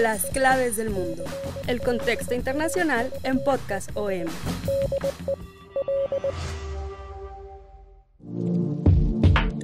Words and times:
Las 0.00 0.26
claves 0.26 0.76
del 0.76 0.90
mundo. 0.90 1.24
El 1.66 1.80
contexto 1.80 2.34
internacional 2.34 3.10
en 3.22 3.42
Podcast 3.42 3.90
OM. 3.94 4.26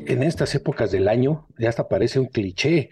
En 0.06 0.23
estas 0.23 0.55
épocas 0.55 0.91
del 0.91 1.09
año 1.09 1.47
ya 1.59 1.69
hasta 1.69 1.88
parece 1.88 2.19
un 2.19 2.27
cliché 2.27 2.91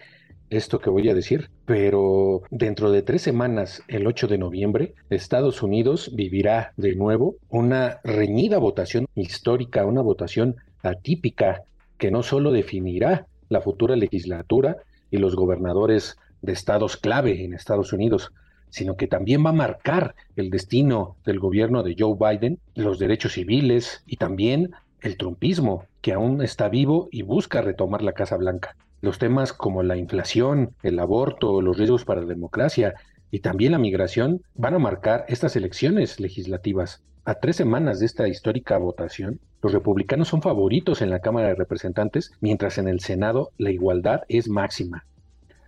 esto 0.48 0.78
que 0.78 0.90
voy 0.90 1.08
a 1.08 1.14
decir, 1.14 1.50
pero 1.64 2.42
dentro 2.50 2.92
de 2.92 3.02
tres 3.02 3.22
semanas, 3.22 3.82
el 3.88 4.06
8 4.06 4.28
de 4.28 4.38
noviembre, 4.38 4.94
Estados 5.10 5.62
Unidos 5.62 6.12
vivirá 6.14 6.72
de 6.76 6.94
nuevo 6.94 7.36
una 7.48 8.00
reñida 8.04 8.58
votación 8.58 9.06
histórica, 9.16 9.84
una 9.84 10.02
votación 10.02 10.56
atípica 10.82 11.64
que 11.98 12.10
no 12.10 12.22
solo 12.22 12.52
definirá 12.52 13.26
la 13.48 13.60
futura 13.60 13.96
legislatura 13.96 14.76
y 15.10 15.16
los 15.18 15.34
gobernadores 15.34 16.16
de 16.46 16.52
estados 16.52 16.96
clave 16.96 17.44
en 17.44 17.52
Estados 17.52 17.92
Unidos, 17.92 18.32
sino 18.70 18.96
que 18.96 19.06
también 19.06 19.44
va 19.44 19.50
a 19.50 19.54
marcar 19.54 20.14
el 20.36 20.50
destino 20.50 21.16
del 21.24 21.38
gobierno 21.38 21.82
de 21.82 21.96
Joe 21.98 22.16
Biden, 22.18 22.58
los 22.74 22.98
derechos 22.98 23.32
civiles 23.32 24.02
y 24.06 24.16
también 24.16 24.72
el 25.02 25.16
trumpismo, 25.16 25.84
que 26.00 26.12
aún 26.12 26.42
está 26.42 26.68
vivo 26.68 27.08
y 27.10 27.22
busca 27.22 27.62
retomar 27.62 28.02
la 28.02 28.12
Casa 28.12 28.36
Blanca. 28.36 28.76
Los 29.02 29.18
temas 29.18 29.52
como 29.52 29.82
la 29.82 29.96
inflación, 29.96 30.74
el 30.82 30.98
aborto, 30.98 31.60
los 31.60 31.76
riesgos 31.76 32.04
para 32.04 32.22
la 32.22 32.28
democracia 32.28 32.94
y 33.30 33.40
también 33.40 33.72
la 33.72 33.78
migración 33.78 34.42
van 34.54 34.74
a 34.74 34.78
marcar 34.78 35.24
estas 35.28 35.56
elecciones 35.56 36.20
legislativas. 36.20 37.02
A 37.24 37.34
tres 37.34 37.56
semanas 37.56 37.98
de 37.98 38.06
esta 38.06 38.28
histórica 38.28 38.78
votación, 38.78 39.40
los 39.62 39.72
republicanos 39.72 40.28
son 40.28 40.42
favoritos 40.42 41.02
en 41.02 41.10
la 41.10 41.20
Cámara 41.20 41.48
de 41.48 41.54
Representantes, 41.56 42.30
mientras 42.40 42.78
en 42.78 42.88
el 42.88 43.00
Senado 43.00 43.50
la 43.58 43.70
igualdad 43.70 44.22
es 44.28 44.48
máxima. 44.48 45.04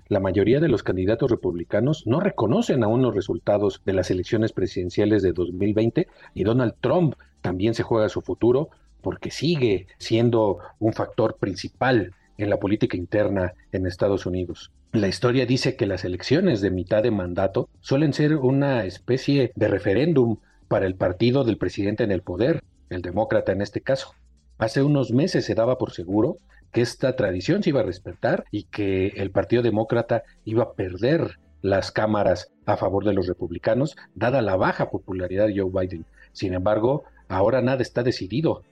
La 0.09 0.20
mayoría 0.20 0.59
de 0.59 0.69
los 0.69 0.83
candidatos 0.83 1.31
republicanos 1.31 2.06
no 2.06 2.19
reconocen 2.20 2.83
aún 2.83 3.03
los 3.03 3.14
resultados 3.14 3.83
de 3.84 3.92
las 3.92 4.11
elecciones 4.11 4.53
presidenciales 4.53 5.23
de 5.23 5.33
2020 5.33 6.09
y 6.33 6.45
Donald 6.45 6.75
Trump 6.81 7.14
también 7.42 7.75
se 7.75 7.83
juega 7.83 8.09
su 8.09 8.23
futuro 8.23 8.70
porque 9.03 9.31
sigue 9.31 9.86
siendo 9.98 10.61
un 10.79 10.95
factor 10.95 11.36
principal 11.36 12.14
en 12.39 12.48
la 12.48 12.56
política 12.59 12.97
interna 12.97 13.53
en 13.70 13.86
Estados 13.86 14.25
Unidos. 14.25 14.73
La 14.92 15.09
historia 15.09 15.45
dice 15.45 15.77
que 15.77 15.86
las 15.86 16.06
elecciones 16.06 16.62
de 16.62 16.70
mitad 16.70 17.03
de 17.03 17.11
mandato 17.11 17.69
suelen 17.81 18.14
ser 18.14 18.36
una 18.36 18.84
especie 18.86 19.53
de 19.56 19.69
referéndum 19.69 20.39
para 20.69 20.86
el 20.86 20.95
partido 20.95 21.45
del 21.45 21.59
presidente 21.59 22.05
en 22.05 22.12
el 22.12 22.23
poder, 22.23 22.62
el 22.89 23.03
demócrata 23.03 23.53
en 23.53 23.61
este 23.61 23.83
caso. 23.83 24.14
Hace 24.56 24.83
unos 24.83 25.12
meses 25.12 25.45
se 25.45 25.55
daba 25.55 25.77
por 25.77 25.92
seguro 25.92 26.39
que 26.72 26.80
esta 26.80 27.16
tradición 27.16 27.62
se 27.62 27.70
iba 27.70 27.80
a 27.80 27.84
respetar 27.84 28.44
y 28.50 28.64
que 28.64 29.08
el 29.16 29.30
Partido 29.30 29.62
Demócrata 29.62 30.22
iba 30.44 30.64
a 30.64 30.72
perder 30.72 31.38
las 31.62 31.91
cámaras 31.91 32.50
a 32.66 32.77
favor 32.77 33.05
de 33.05 33.14
los 33.14 33.27
republicanos, 33.27 33.97
dada 34.14 34.42
la 34.42 34.56
baja 34.56 34.91
popularidad 34.91 35.46
de 35.46 35.58
Joe 35.58 35.70
Biden. 35.72 36.05
Sin 36.33 36.55
embargo, 36.55 37.05
ahora 37.28 37.62
nada 37.62 37.83
está 37.83 38.02
decidido. 38.02 38.62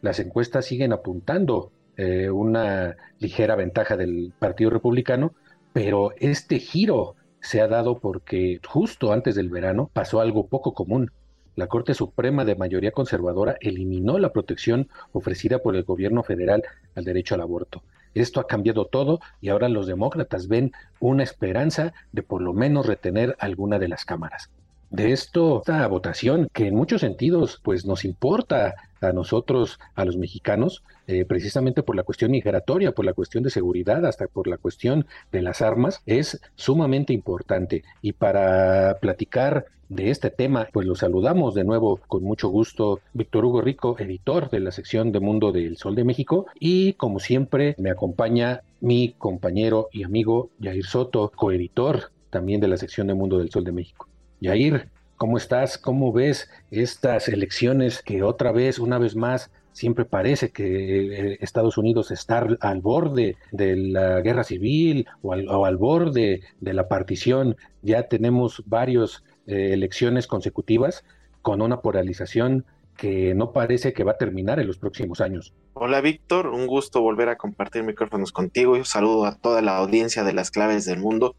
Las 0.00 0.18
encuestas 0.18 0.64
siguen 0.64 0.92
apuntando 0.92 1.70
eh, 1.96 2.30
una 2.30 2.96
ligera 3.18 3.54
ventaja 3.54 3.96
del 3.96 4.32
Partido 4.38 4.70
Republicano, 4.70 5.34
pero 5.72 6.12
este 6.18 6.58
giro 6.58 7.14
se 7.40 7.60
ha 7.60 7.68
dado 7.68 7.98
porque 7.98 8.60
justo 8.66 9.12
antes 9.12 9.34
del 9.34 9.50
verano 9.50 9.90
pasó 9.92 10.20
algo 10.20 10.46
poco 10.46 10.74
común. 10.74 11.10
La 11.54 11.66
Corte 11.66 11.92
Suprema 11.92 12.44
de 12.44 12.56
mayoría 12.56 12.92
conservadora 12.92 13.56
eliminó 13.60 14.18
la 14.18 14.32
protección 14.32 14.88
ofrecida 15.12 15.58
por 15.58 15.76
el 15.76 15.84
gobierno 15.84 16.22
federal 16.22 16.62
al 16.94 17.04
derecho 17.04 17.34
al 17.34 17.42
aborto. 17.42 17.82
Esto 18.14 18.40
ha 18.40 18.46
cambiado 18.46 18.86
todo 18.86 19.20
y 19.40 19.50
ahora 19.50 19.68
los 19.68 19.86
demócratas 19.86 20.48
ven 20.48 20.72
una 20.98 21.22
esperanza 21.22 21.92
de 22.12 22.22
por 22.22 22.40
lo 22.40 22.52
menos 22.52 22.86
retener 22.86 23.36
alguna 23.38 23.78
de 23.78 23.88
las 23.88 24.04
cámaras 24.04 24.50
de 24.92 25.12
esto, 25.12 25.60
esta 25.60 25.86
votación 25.88 26.48
que 26.52 26.66
en 26.68 26.74
muchos 26.74 27.00
sentidos 27.00 27.60
pues 27.64 27.86
nos 27.86 28.04
importa 28.04 28.74
a 29.00 29.12
nosotros, 29.12 29.80
a 29.94 30.04
los 30.04 30.16
mexicanos, 30.16 30.84
eh, 31.06 31.24
precisamente 31.24 31.82
por 31.82 31.96
la 31.96 32.04
cuestión 32.04 32.30
migratoria, 32.30 32.92
por 32.92 33.04
la 33.04 33.14
cuestión 33.14 33.42
de 33.42 33.50
seguridad, 33.50 34.04
hasta 34.06 34.26
por 34.26 34.46
la 34.46 34.58
cuestión 34.58 35.06
de 35.32 35.42
las 35.42 35.62
armas, 35.62 36.02
es 36.06 36.40
sumamente 36.54 37.12
importante. 37.12 37.82
Y 38.02 38.12
para 38.12 38.98
platicar 39.00 39.66
de 39.88 40.10
este 40.10 40.30
tema, 40.30 40.68
pues 40.72 40.86
lo 40.86 40.94
saludamos 40.94 41.54
de 41.54 41.64
nuevo 41.64 41.98
con 42.06 42.22
mucho 42.22 42.48
gusto, 42.48 43.00
Víctor 43.14 43.46
Hugo 43.46 43.62
Rico, 43.62 43.96
editor 43.98 44.50
de 44.50 44.60
la 44.60 44.70
sección 44.70 45.10
de 45.10 45.20
Mundo 45.20 45.52
del 45.52 45.78
Sol 45.78 45.94
de 45.94 46.04
México, 46.04 46.46
y 46.60 46.92
como 46.94 47.18
siempre 47.18 47.74
me 47.78 47.90
acompaña 47.90 48.60
mi 48.80 49.14
compañero 49.18 49.88
y 49.90 50.04
amigo 50.04 50.50
Jair 50.60 50.84
Soto, 50.84 51.32
coeditor 51.34 52.10
también 52.30 52.60
de 52.60 52.68
la 52.68 52.76
sección 52.76 53.06
de 53.06 53.14
Mundo 53.14 53.38
del 53.38 53.50
Sol 53.50 53.64
de 53.64 53.72
México. 53.72 54.11
Yair, 54.42 54.88
¿cómo 55.16 55.36
estás? 55.36 55.78
¿Cómo 55.78 56.12
ves 56.12 56.50
estas 56.72 57.28
elecciones 57.28 58.02
que 58.02 58.24
otra 58.24 58.50
vez, 58.50 58.80
una 58.80 58.98
vez 58.98 59.14
más, 59.14 59.52
siempre 59.72 60.04
parece 60.04 60.50
que 60.50 61.34
eh, 61.34 61.38
Estados 61.40 61.78
Unidos 61.78 62.10
está 62.10 62.44
al 62.60 62.80
borde 62.80 63.36
de 63.52 63.76
la 63.76 64.20
guerra 64.20 64.42
civil 64.42 65.06
o 65.22 65.32
al, 65.64 65.76
borde 65.76 66.40
de 66.60 66.72
la 66.72 66.88
partición? 66.88 67.56
Ya 67.82 68.08
tenemos 68.08 68.64
varias 68.66 69.22
eh, 69.46 69.70
elecciones 69.72 70.26
consecutivas 70.26 71.04
con 71.40 71.62
una 71.62 71.80
polarización 71.80 72.64
que 72.96 73.34
no 73.34 73.52
parece 73.52 73.92
que 73.92 74.02
va 74.02 74.12
a 74.12 74.18
terminar 74.18 74.58
en 74.58 74.66
los 74.66 74.76
próximos 74.76 75.20
años. 75.20 75.54
Hola 75.74 76.00
Víctor, 76.00 76.48
un 76.48 76.66
gusto 76.66 77.00
volver 77.00 77.28
a 77.28 77.36
compartir 77.36 77.84
micrófonos 77.84 78.32
contigo. 78.32 78.72
Un 78.72 78.84
saludo 78.84 79.24
a 79.24 79.36
toda 79.36 79.62
la 79.62 79.76
audiencia 79.76 80.24
de 80.24 80.32
las 80.32 80.50
claves 80.50 80.84
del 80.84 80.98
mundo. 80.98 81.36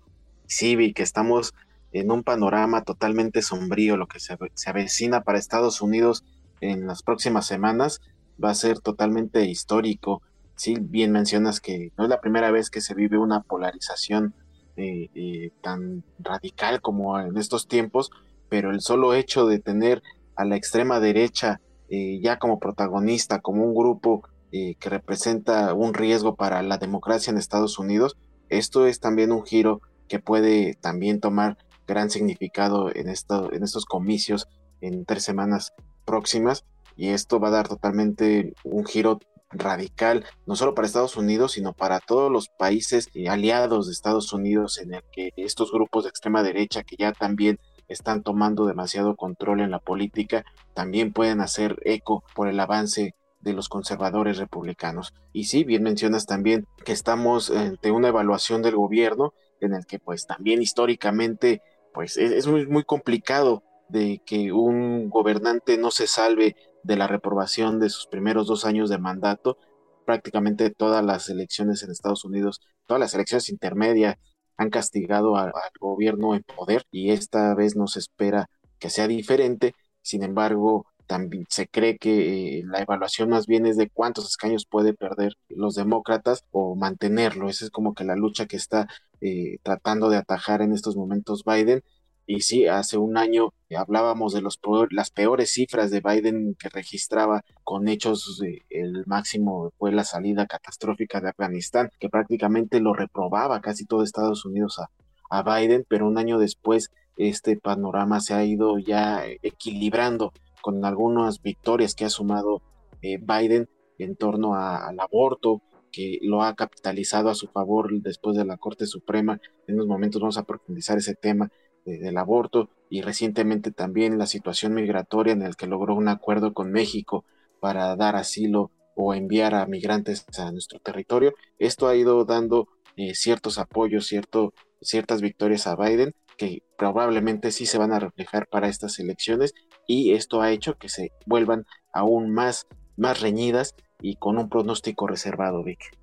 Sí, 0.47 0.77
vi 0.77 0.93
que 0.93 1.03
estamos 1.03 1.53
en 1.93 2.11
un 2.11 2.23
panorama 2.23 2.83
totalmente 2.83 3.41
sombrío, 3.41 3.97
lo 3.97 4.07
que 4.07 4.19
se, 4.19 4.35
avecina 4.65 5.21
para 5.21 5.37
Estados 5.37 5.81
Unidos 5.81 6.23
en 6.59 6.87
las 6.87 7.03
próximas 7.03 7.45
semanas 7.45 8.01
va 8.43 8.49
a 8.49 8.55
ser 8.55 8.79
totalmente 8.79 9.45
histórico. 9.45 10.21
Sí, 10.55 10.75
bien 10.79 11.11
mencionas 11.11 11.59
que 11.61 11.91
no 11.97 12.03
es 12.03 12.09
la 12.09 12.19
primera 12.19 12.51
vez 12.51 12.69
que 12.69 12.81
se 12.81 12.95
vive 12.95 13.17
una 13.17 13.41
polarización 13.41 14.33
eh, 14.75 15.09
eh, 15.13 15.51
tan 15.61 16.03
radical 16.17 16.81
como 16.81 17.19
en 17.19 17.37
estos 17.37 17.67
tiempos, 17.67 18.09
pero 18.49 18.71
el 18.71 18.81
solo 18.81 19.13
hecho 19.13 19.45
de 19.45 19.59
tener 19.59 20.01
a 20.35 20.45
la 20.45 20.55
extrema 20.55 20.99
derecha 20.99 21.61
eh, 21.89 22.19
ya 22.23 22.39
como 22.39 22.59
protagonista, 22.59 23.39
como 23.39 23.65
un 23.65 23.75
grupo 23.75 24.23
que 24.51 24.87
representa 24.87 25.73
un 25.73 25.95
riesgo 25.95 26.35
para 26.35 26.61
la 26.61 26.77
democracia 26.77 27.31
en 27.31 27.39
Estados 27.39 27.79
Unidos, 27.79 28.15
esto 28.49 28.85
es 28.85 28.99
también 28.99 29.31
un 29.31 29.43
giro 29.43 29.81
que 30.07 30.19
puede 30.19 30.75
también 30.75 31.19
tomar 31.19 31.57
gran 31.87 32.09
significado 32.09 32.89
en, 32.89 33.07
en 33.07 33.63
estos 33.63 33.85
comicios 33.85 34.47
en 34.81 35.05
tres 35.05 35.23
semanas 35.23 35.73
próximas 36.05 36.65
y 36.95 37.09
esto 37.09 37.39
va 37.39 37.47
a 37.47 37.51
dar 37.51 37.67
totalmente 37.67 38.53
un 38.63 38.85
giro 38.85 39.19
radical, 39.49 40.25
no 40.45 40.55
solo 40.55 40.73
para 40.73 40.87
Estados 40.87 41.15
Unidos, 41.15 41.53
sino 41.53 41.73
para 41.73 41.99
todos 41.99 42.31
los 42.31 42.49
países 42.49 43.09
aliados 43.29 43.87
de 43.87 43.93
Estados 43.93 44.33
Unidos 44.33 44.79
en 44.79 44.95
el 44.95 45.03
que 45.11 45.31
estos 45.37 45.71
grupos 45.71 46.03
de 46.03 46.09
extrema 46.09 46.43
derecha 46.43 46.83
que 46.83 46.95
ya 46.97 47.13
también 47.13 47.59
están 47.87 48.23
tomando 48.23 48.65
demasiado 48.65 49.15
control 49.15 49.61
en 49.61 49.71
la 49.71 49.79
política, 49.79 50.43
también 50.73 51.13
pueden 51.13 51.41
hacer 51.41 51.79
eco 51.83 52.23
por 52.35 52.47
el 52.47 52.59
avance 52.59 53.15
de 53.41 53.53
los 53.53 53.69
conservadores 53.69 54.37
republicanos. 54.37 55.13
Y 55.33 55.45
sí, 55.45 55.63
bien 55.63 55.83
mencionas 55.83 56.25
también 56.25 56.65
que 56.85 56.93
estamos 56.93 57.51
ante 57.51 57.91
una 57.91 58.07
evaluación 58.07 58.61
del 58.61 58.75
gobierno 58.75 59.33
en 59.59 59.73
el 59.73 59.85
que 59.85 59.99
pues 59.99 60.25
también 60.25 60.61
históricamente 60.61 61.61
pues 61.93 62.17
es, 62.17 62.47
muy, 62.47 62.83
complicado 62.83 63.63
de 63.89 64.21
que 64.25 64.51
un 64.51 65.09
gobernante 65.09 65.77
no 65.77 65.91
se 65.91 66.07
salve 66.07 66.55
de 66.83 66.95
la 66.95 67.07
reprobación 67.07 67.79
de 67.79 67.89
sus 67.89 68.07
primeros 68.07 68.47
dos 68.47 68.65
años 68.65 68.89
de 68.89 68.97
mandato. 68.97 69.57
Prácticamente 70.05 70.69
todas 70.69 71.03
las 71.05 71.29
elecciones 71.29 71.83
en 71.83 71.91
Estados 71.91 72.25
Unidos, 72.25 72.61
todas 72.87 72.99
las 72.99 73.13
elecciones 73.13 73.49
intermedias 73.49 74.15
han 74.57 74.69
castigado 74.69 75.37
al, 75.37 75.51
gobierno 75.79 76.35
en 76.35 76.43
poder 76.43 76.85
y 76.91 77.11
esta 77.11 77.53
vez 77.55 77.75
no 77.75 77.87
se 77.87 77.99
espera 77.99 78.49
que 78.79 78.89
sea 78.89 79.07
diferente. 79.07 79.75
Sin 80.01 80.23
embargo, 80.23 80.87
también 81.07 81.45
se 81.49 81.67
cree 81.67 81.97
que 81.97 82.59
eh, 82.59 82.63
la 82.65 82.81
evaluación 82.81 83.29
más 83.29 83.47
bien 83.47 83.65
es 83.65 83.77
de 83.77 83.89
cuántos 83.89 84.27
escaños 84.29 84.65
puede 84.65 84.93
perder 84.93 85.33
los 85.49 85.75
demócratas 85.75 86.45
o 86.51 86.75
mantenerlo. 86.75 87.49
Esa 87.49 87.65
es 87.65 87.71
como 87.71 87.93
que 87.93 88.03
la 88.03 88.15
lucha 88.15 88.45
que 88.45 88.57
está 88.57 88.87
eh, 89.21 89.57
tratando 89.63 90.09
de 90.09 90.17
atajar 90.17 90.61
en 90.61 90.73
estos 90.73 90.95
momentos 90.95 91.43
Biden. 91.45 91.83
Y 92.25 92.41
sí, 92.41 92.67
hace 92.67 92.97
un 92.97 93.17
año 93.17 93.53
hablábamos 93.77 94.33
de 94.33 94.41
los 94.41 94.59
las 94.91 95.11
peores 95.11 95.51
cifras 95.51 95.91
de 95.91 95.99
Biden 95.99 96.55
que 96.57 96.69
registraba 96.69 97.43
con 97.63 97.89
hechos, 97.89 98.41
el 98.69 99.03
máximo 99.05 99.73
fue 99.77 99.91
la 99.91 100.05
salida 100.05 100.45
catastrófica 100.45 101.19
de 101.19 101.29
Afganistán, 101.29 101.89
que 101.99 102.09
prácticamente 102.09 102.79
lo 102.79 102.93
reprobaba 102.93 103.59
casi 103.59 103.85
todo 103.85 104.03
Estados 104.03 104.45
Unidos 104.45 104.79
a, 104.79 104.89
a 105.29 105.43
Biden, 105.43 105.85
pero 105.89 106.07
un 106.07 106.17
año 106.17 106.39
después 106.39 106.91
este 107.17 107.57
panorama 107.57 108.21
se 108.21 108.33
ha 108.33 108.45
ido 108.45 108.79
ya 108.79 109.25
equilibrando 109.41 110.31
con 110.63 110.85
algunas 110.85 111.41
victorias 111.41 111.93
que 111.93 112.05
ha 112.05 112.09
sumado 112.09 112.61
eh, 113.01 113.17
Biden 113.19 113.67
en 113.97 114.15
torno 114.15 114.55
al 114.55 114.97
aborto, 114.97 115.61
que 115.91 116.19
lo 116.21 116.41
ha 116.41 116.55
capitalizado 116.55 117.29
a 117.29 117.35
su 117.35 117.47
favor 117.47 117.91
después 118.01 118.37
de 118.37 118.45
la 118.45 118.55
Corte 118.55 118.85
Suprema. 118.87 119.41
En 119.67 119.75
unos 119.75 119.87
momentos 119.87 120.21
vamos 120.21 120.37
a 120.37 120.43
profundizar 120.43 120.97
ese 120.97 121.15
tema 121.15 121.51
del 121.85 122.17
aborto 122.17 122.69
y 122.89 123.01
recientemente 123.01 123.71
también 123.71 124.17
la 124.17 124.25
situación 124.25 124.73
migratoria 124.73 125.33
en 125.33 125.41
el 125.41 125.57
que 125.57 125.67
logró 125.67 125.95
un 125.95 126.07
acuerdo 126.07 126.53
con 126.53 126.71
México 126.71 127.25
para 127.59 127.97
dar 127.97 128.15
asilo 128.15 128.71
o 128.95 129.13
enviar 129.13 129.53
a 129.55 129.65
migrantes 129.65 130.25
a 130.39 130.49
nuestro 130.53 130.79
territorio. 130.79 131.33
Esto 131.59 131.89
ha 131.89 131.95
ido 131.97 132.23
dando 132.23 132.69
eh, 132.95 133.15
ciertos 133.15 133.57
apoyos, 133.57 134.07
cierto, 134.07 134.53
ciertas 134.81 135.19
victorias 135.19 135.67
a 135.67 135.75
Biden 135.75 136.13
que 136.37 136.63
probablemente 136.77 137.51
sí 137.51 137.65
se 137.65 137.77
van 137.77 137.91
a 137.91 137.99
reflejar 137.99 138.47
para 138.47 138.69
estas 138.69 138.97
elecciones 138.99 139.53
y 139.87 140.13
esto 140.13 140.41
ha 140.41 140.51
hecho 140.51 140.77
que 140.77 140.89
se 140.89 141.11
vuelvan 141.25 141.65
aún 141.91 142.31
más, 142.31 142.67
más 142.97 143.21
reñidas 143.21 143.75
y 144.01 144.15
con 144.15 144.37
un 144.37 144.49
pronóstico 144.49 145.07
reservado, 145.07 145.63
Vic. 145.63 145.97